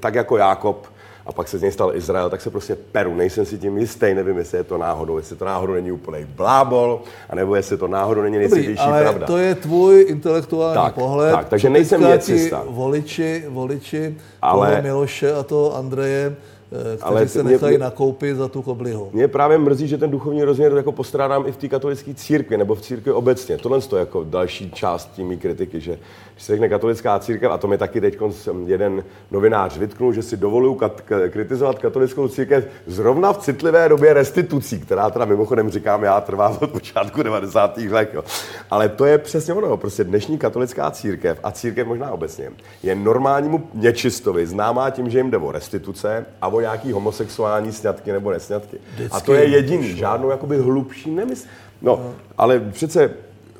Tak 0.00 0.14
jako 0.14 0.36
Jákob, 0.36 0.86
a 1.26 1.32
pak 1.32 1.48
se 1.48 1.58
z 1.58 1.62
něj 1.62 1.72
stal 1.72 1.96
Izrael, 1.96 2.30
tak 2.30 2.40
se 2.40 2.50
prostě 2.50 2.76
peru. 2.92 3.14
Nejsem 3.14 3.46
si 3.46 3.58
tím 3.58 3.78
jistý, 3.78 4.14
nevím, 4.14 4.38
jestli 4.38 4.58
je 4.58 4.64
to 4.64 4.78
náhodou, 4.78 5.16
jestli 5.16 5.36
to 5.36 5.44
náhodou 5.44 5.72
není 5.72 5.92
úplný 5.92 6.24
blábol, 6.24 7.00
anebo 7.30 7.56
jestli 7.56 7.76
to 7.76 7.88
náhodou 7.88 8.22
není 8.22 8.38
nejsvětější 8.38 8.80
ale 8.80 9.02
pravda. 9.02 9.26
to 9.26 9.38
je 9.38 9.54
tvůj 9.54 10.06
intelektuální 10.08 10.82
tak, 10.82 10.94
pohled. 10.94 11.34
Tak, 11.34 11.48
takže 11.48 11.70
nejsem 11.70 12.00
něcista. 12.00 12.64
Voliči, 12.68 13.44
voliči 13.48 14.16
ale... 14.42 14.82
Miloše 14.82 15.34
a 15.34 15.42
to 15.42 15.76
Andreje 15.76 16.36
Eh, 16.36 16.55
kteří 16.68 17.02
ale 17.02 17.28
se 17.28 17.42
nechají 17.42 17.76
mě, 17.76 17.84
nakoupit 17.84 18.36
za 18.36 18.48
tu 18.48 18.62
koblihu. 18.62 19.10
Mě 19.12 19.28
právě 19.28 19.58
mrzí, 19.58 19.88
že 19.88 19.98
ten 19.98 20.10
duchovní 20.10 20.44
rozměr 20.44 20.72
jako 20.72 20.92
postrádám 20.92 21.44
i 21.46 21.52
v 21.52 21.56
té 21.56 21.68
katolické 21.68 22.14
církvi 22.14 22.56
nebo 22.56 22.74
v 22.74 22.80
církvi 22.80 23.12
obecně. 23.12 23.58
Tohle 23.58 23.78
je 23.92 23.98
jako 23.98 24.24
další 24.24 24.70
část 24.70 25.12
tím 25.12 25.38
kritiky, 25.38 25.80
že 25.80 25.98
když 26.36 26.44
se 26.44 26.52
řekne 26.52 26.68
katolická 26.68 27.18
církev, 27.18 27.50
a 27.50 27.58
to 27.58 27.68
mi 27.68 27.78
taky 27.78 28.00
teď 28.00 28.18
jeden 28.66 29.04
novinář 29.30 29.76
vytknul, 29.76 30.12
že 30.12 30.22
si 30.22 30.36
dovoluju 30.36 30.74
kat, 30.74 31.02
kritizovat 31.28 31.78
katolickou 31.78 32.28
církev 32.28 32.68
zrovna 32.86 33.32
v 33.32 33.38
citlivé 33.38 33.88
době 33.88 34.14
restitucí, 34.14 34.80
která 34.80 35.10
teda 35.10 35.24
mimochodem 35.24 35.70
říkám, 35.70 36.02
já 36.02 36.20
trvá 36.20 36.48
od 36.60 36.70
počátku 36.70 37.22
90. 37.22 37.78
let. 37.78 38.10
Jo. 38.14 38.24
Ale 38.70 38.88
to 38.88 39.04
je 39.04 39.18
přesně 39.18 39.54
ono. 39.54 39.76
Prostě 39.76 40.04
dnešní 40.04 40.38
katolická 40.38 40.90
církev 40.90 41.38
a 41.42 41.52
církev 41.52 41.86
možná 41.86 42.10
obecně 42.10 42.50
je 42.82 42.94
normálnímu 42.94 43.68
nečistovi 43.74 44.46
známá 44.46 44.90
tím, 44.90 45.10
že 45.10 45.18
jim 45.18 45.30
jde 45.30 45.38
o 45.38 45.52
restituce 45.52 46.26
a 46.42 46.48
o 46.48 46.60
nějaký 46.60 46.92
homosexuální 46.92 47.72
sňatky 47.72 48.12
nebo 48.12 48.30
nesňatky. 48.30 48.78
Vždycky 48.94 49.16
a 49.16 49.20
to 49.20 49.34
je 49.34 49.48
jediný, 49.48 49.96
žádnou 49.96 50.30
jakoby 50.30 50.58
hlubší 50.58 51.10
nemysl. 51.10 51.46
No, 51.82 52.14
ale 52.38 52.60
přece 52.60 53.10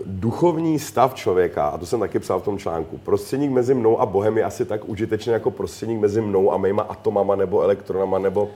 duchovní 0.04 0.78
stav 0.78 1.14
člověka, 1.14 1.66
a 1.66 1.78
to 1.78 1.86
jsem 1.86 2.00
taky 2.00 2.18
psal 2.18 2.40
v 2.40 2.44
tom 2.44 2.58
článku, 2.58 2.98
prostředník 2.98 3.50
mezi 3.50 3.74
mnou 3.74 4.00
a 4.00 4.06
Bohem 4.06 4.38
je 4.38 4.44
asi 4.44 4.64
tak 4.64 4.88
užitečný 4.88 5.32
jako 5.32 5.50
prostředník 5.50 6.00
mezi 6.00 6.20
mnou 6.20 6.52
a 6.52 6.56
mýma 6.56 6.82
atomama 6.82 7.36
nebo 7.36 7.62
elektronama 7.62 8.18
nebo 8.18 8.50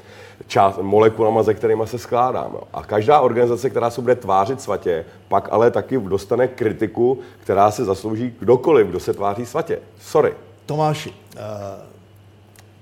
část, 0.47 0.79
molekulama, 0.83 1.43
ze 1.43 1.55
kterými 1.55 1.83
se 1.87 1.99
skládám. 1.99 2.51
Jo. 2.53 2.63
A 2.73 2.83
každá 2.83 3.21
organizace, 3.21 3.71
která 3.71 3.91
se 3.91 4.01
bude 4.01 4.15
tvářit 4.15 4.61
svatě, 4.61 5.05
pak 5.29 5.49
ale 5.53 5.71
taky 5.71 5.99
dostane 5.99 6.49
kritiku, 6.49 7.19
která 7.43 7.71
se 7.71 7.85
zaslouží 7.85 8.35
kdokoliv, 8.39 8.87
kdo 8.87 9.01
se 9.01 9.15
tváří 9.15 9.47
svatě. 9.47 9.79
Sorry. 10.01 10.35
Tomáši, 10.67 11.11
uh, 11.11 11.41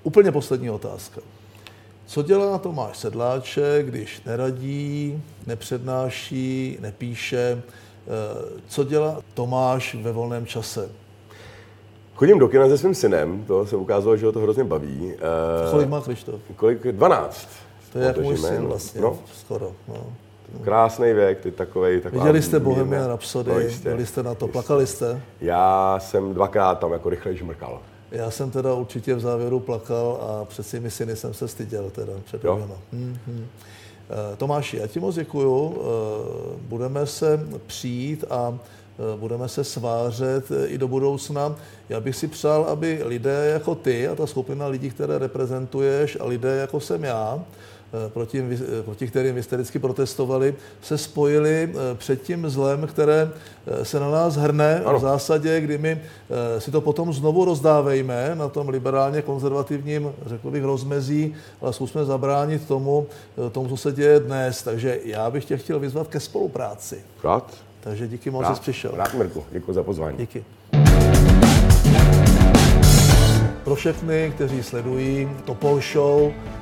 úplně 0.03 0.33
poslední 0.33 0.71
otázka. 0.71 1.21
Co 2.07 2.23
dělá 2.23 2.59
Tomáš 2.59 2.99
Sedláček, 2.99 3.87
když 3.87 4.23
neradí, 4.27 5.23
nepřednáší, 5.47 6.79
nepíše? 6.81 7.63
Eh, 8.09 8.61
co 8.69 8.85
dělá 8.85 9.21
Tomáš 9.35 9.95
ve 9.95 10.13
volném 10.13 10.47
čase? 10.47 10.89
Chodím 12.15 12.39
do 12.39 12.49
kina 12.49 12.69
se 12.69 12.79
svým 12.79 12.95
synem, 12.95 13.45
to 13.45 13.67
se 13.67 13.77
ukázalo, 13.77 14.17
že 14.17 14.27
ho 14.27 14.33
to 14.33 14.41
hrozně 14.41 14.65
baví. 14.65 15.13
Eh, 15.15 15.71
kolik 15.71 15.89
má 15.89 16.01
Krištof? 16.01 16.41
Kolik? 16.57 16.87
12. 16.93 17.49
To 17.93 17.99
je 17.99 18.07
jak 18.07 18.19
můj 18.19 18.37
syn 18.37 18.67
vlastně, 18.67 19.01
no. 19.01 19.19
skoro. 19.35 19.73
No. 19.89 20.07
Krásný 20.65 21.13
věk, 21.13 21.41
ty 21.41 21.51
takovej, 21.51 22.01
taková... 22.01 22.25
Viděli 22.25 22.43
jste 22.43 22.61
Bohemian 22.61 23.07
Rhapsody, 23.07 23.51
no, 23.51 23.91
byli 23.91 24.07
jste 24.07 24.23
na 24.23 24.35
to, 24.35 24.45
jistě. 24.45 24.53
plakali 24.53 24.87
jste? 24.87 25.23
Já 25.41 25.99
jsem 26.03 26.35
dvakrát 26.35 26.79
tam 26.79 26.93
jako 26.93 27.09
rychle 27.09 27.35
žmrkal. 27.35 27.81
Já 28.11 28.31
jsem 28.31 28.51
teda 28.51 28.75
určitě 28.75 29.15
v 29.15 29.21
závěru 29.21 29.61
plakal 29.61 30.19
a 30.21 30.45
před 30.45 30.63
svými 30.63 30.91
syny 30.91 31.17
jsem 31.17 31.35
se 31.35 31.49
styděl 31.49 31.91
teda 31.91 32.13
před 32.25 32.45
mm-hmm. 32.45 33.45
Tomáši, 34.37 34.77
já 34.77 34.87
ti 34.87 35.01
moc 35.01 35.15
děkuju. 35.15 35.77
Eh, 35.77 36.59
budeme 36.61 37.07
se 37.07 37.41
přijít 37.67 38.25
a 38.31 38.59
eh, 38.59 39.17
budeme 39.17 39.49
se 39.49 39.65
svářet 39.65 40.45
i 40.67 40.79
do 40.79 40.89
budoucna. 40.89 41.57
Já 41.89 42.01
bych 42.01 42.17
si 42.17 42.29
přál, 42.29 42.65
aby 42.65 43.01
lidé 43.05 43.51
jako 43.53 43.75
ty 43.75 44.09
a 44.09 44.15
ta 44.15 44.27
skupina 44.27 44.67
lidí, 44.67 44.91
které 44.91 45.19
reprezentuješ 45.19 46.17
a 46.21 46.27
lidé 46.27 46.57
jako 46.57 46.81
jsem 46.81 47.05
já, 47.05 47.39
Eh, 47.39 47.78
proti, 48.09 48.45
eh, 48.79 48.83
proti 48.83 49.07
kterým 49.07 49.35
vy 49.35 49.43
jste 49.43 49.57
vždycky 49.57 49.79
protestovali, 49.79 50.55
se 50.83 50.99
spojili 50.99 51.71
eh, 51.73 51.95
před 51.95 52.23
tím 52.23 52.51
zlem, 52.51 52.87
které 52.87 53.31
se 53.83 54.01
na 54.01 54.11
nás 54.11 54.37
hrne 54.37 54.83
ano. 54.85 54.99
v 54.99 55.03
zásadě, 55.03 55.61
kdy 55.61 55.79
my 55.79 56.01
si 56.59 56.71
to 56.71 56.81
potom 56.81 57.13
znovu 57.13 57.45
rozdávejme 57.45 58.33
na 58.35 58.49
tom 58.49 58.69
liberálně 58.69 59.23
konzervativním, 59.23 60.13
řekl 60.27 60.51
bych, 60.51 60.65
rozmezí, 60.65 61.35
ale 61.61 61.73
zkusme 61.73 62.05
zabránit 62.05 62.69
tomu, 62.69 63.07
tomu, 63.53 63.69
co 63.69 63.77
se 63.77 63.93
děje 63.93 64.21
dnes. 64.21 64.63
Takže 64.63 65.01
já 65.05 65.31
bych 65.31 65.45
tě 65.45 65.57
chtěl 65.57 65.81
vyzvat 65.81 66.09
ke 66.09 66.21
spolupráci. 66.21 66.99
Rád. 67.25 67.55
Takže 67.81 68.09
díky 68.09 68.31
moc, 68.31 68.47
že 68.49 68.55
jsi 68.55 68.61
přišel. 68.61 68.93
Rád, 68.97 69.15
Mirku. 69.15 69.45
Děkuji 69.53 69.73
za 69.73 69.83
pozvání. 69.83 70.17
Díky. 70.17 70.45
Pro 73.65 73.75
všechny, 73.75 74.33
kteří 74.35 74.63
sledují 74.63 75.29
Topol 75.45 75.81
Show, 75.93 76.33
Eh, 76.33 76.58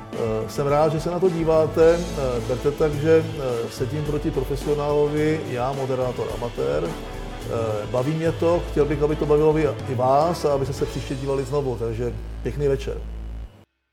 jsem 0.47 0.67
rád, 0.67 0.91
že 0.91 0.99
se 0.99 1.11
na 1.11 1.19
to 1.19 1.29
díváte. 1.29 1.99
Eh, 1.99 2.41
berte 2.47 2.71
tak, 2.71 2.93
že 2.93 3.25
eh, 3.25 3.41
sedím 3.71 4.03
proti 4.03 4.31
profesionálovi, 4.31 5.41
já 5.49 5.71
moderátor 5.73 6.27
amatér. 6.37 6.89
Baví 7.91 8.11
mě 8.11 8.31
to, 8.31 8.61
chtěl 8.71 8.85
bych, 8.85 9.01
aby 9.01 9.15
to 9.15 9.25
bavilo 9.25 9.57
i 9.57 9.95
vás 9.95 10.45
a 10.45 10.53
abyste 10.53 10.73
se 10.73 10.85
příště 10.85 11.15
dívali 11.15 11.43
znovu, 11.43 11.77
takže 11.79 12.13
pěkný 12.43 12.67
večer. 12.67 12.97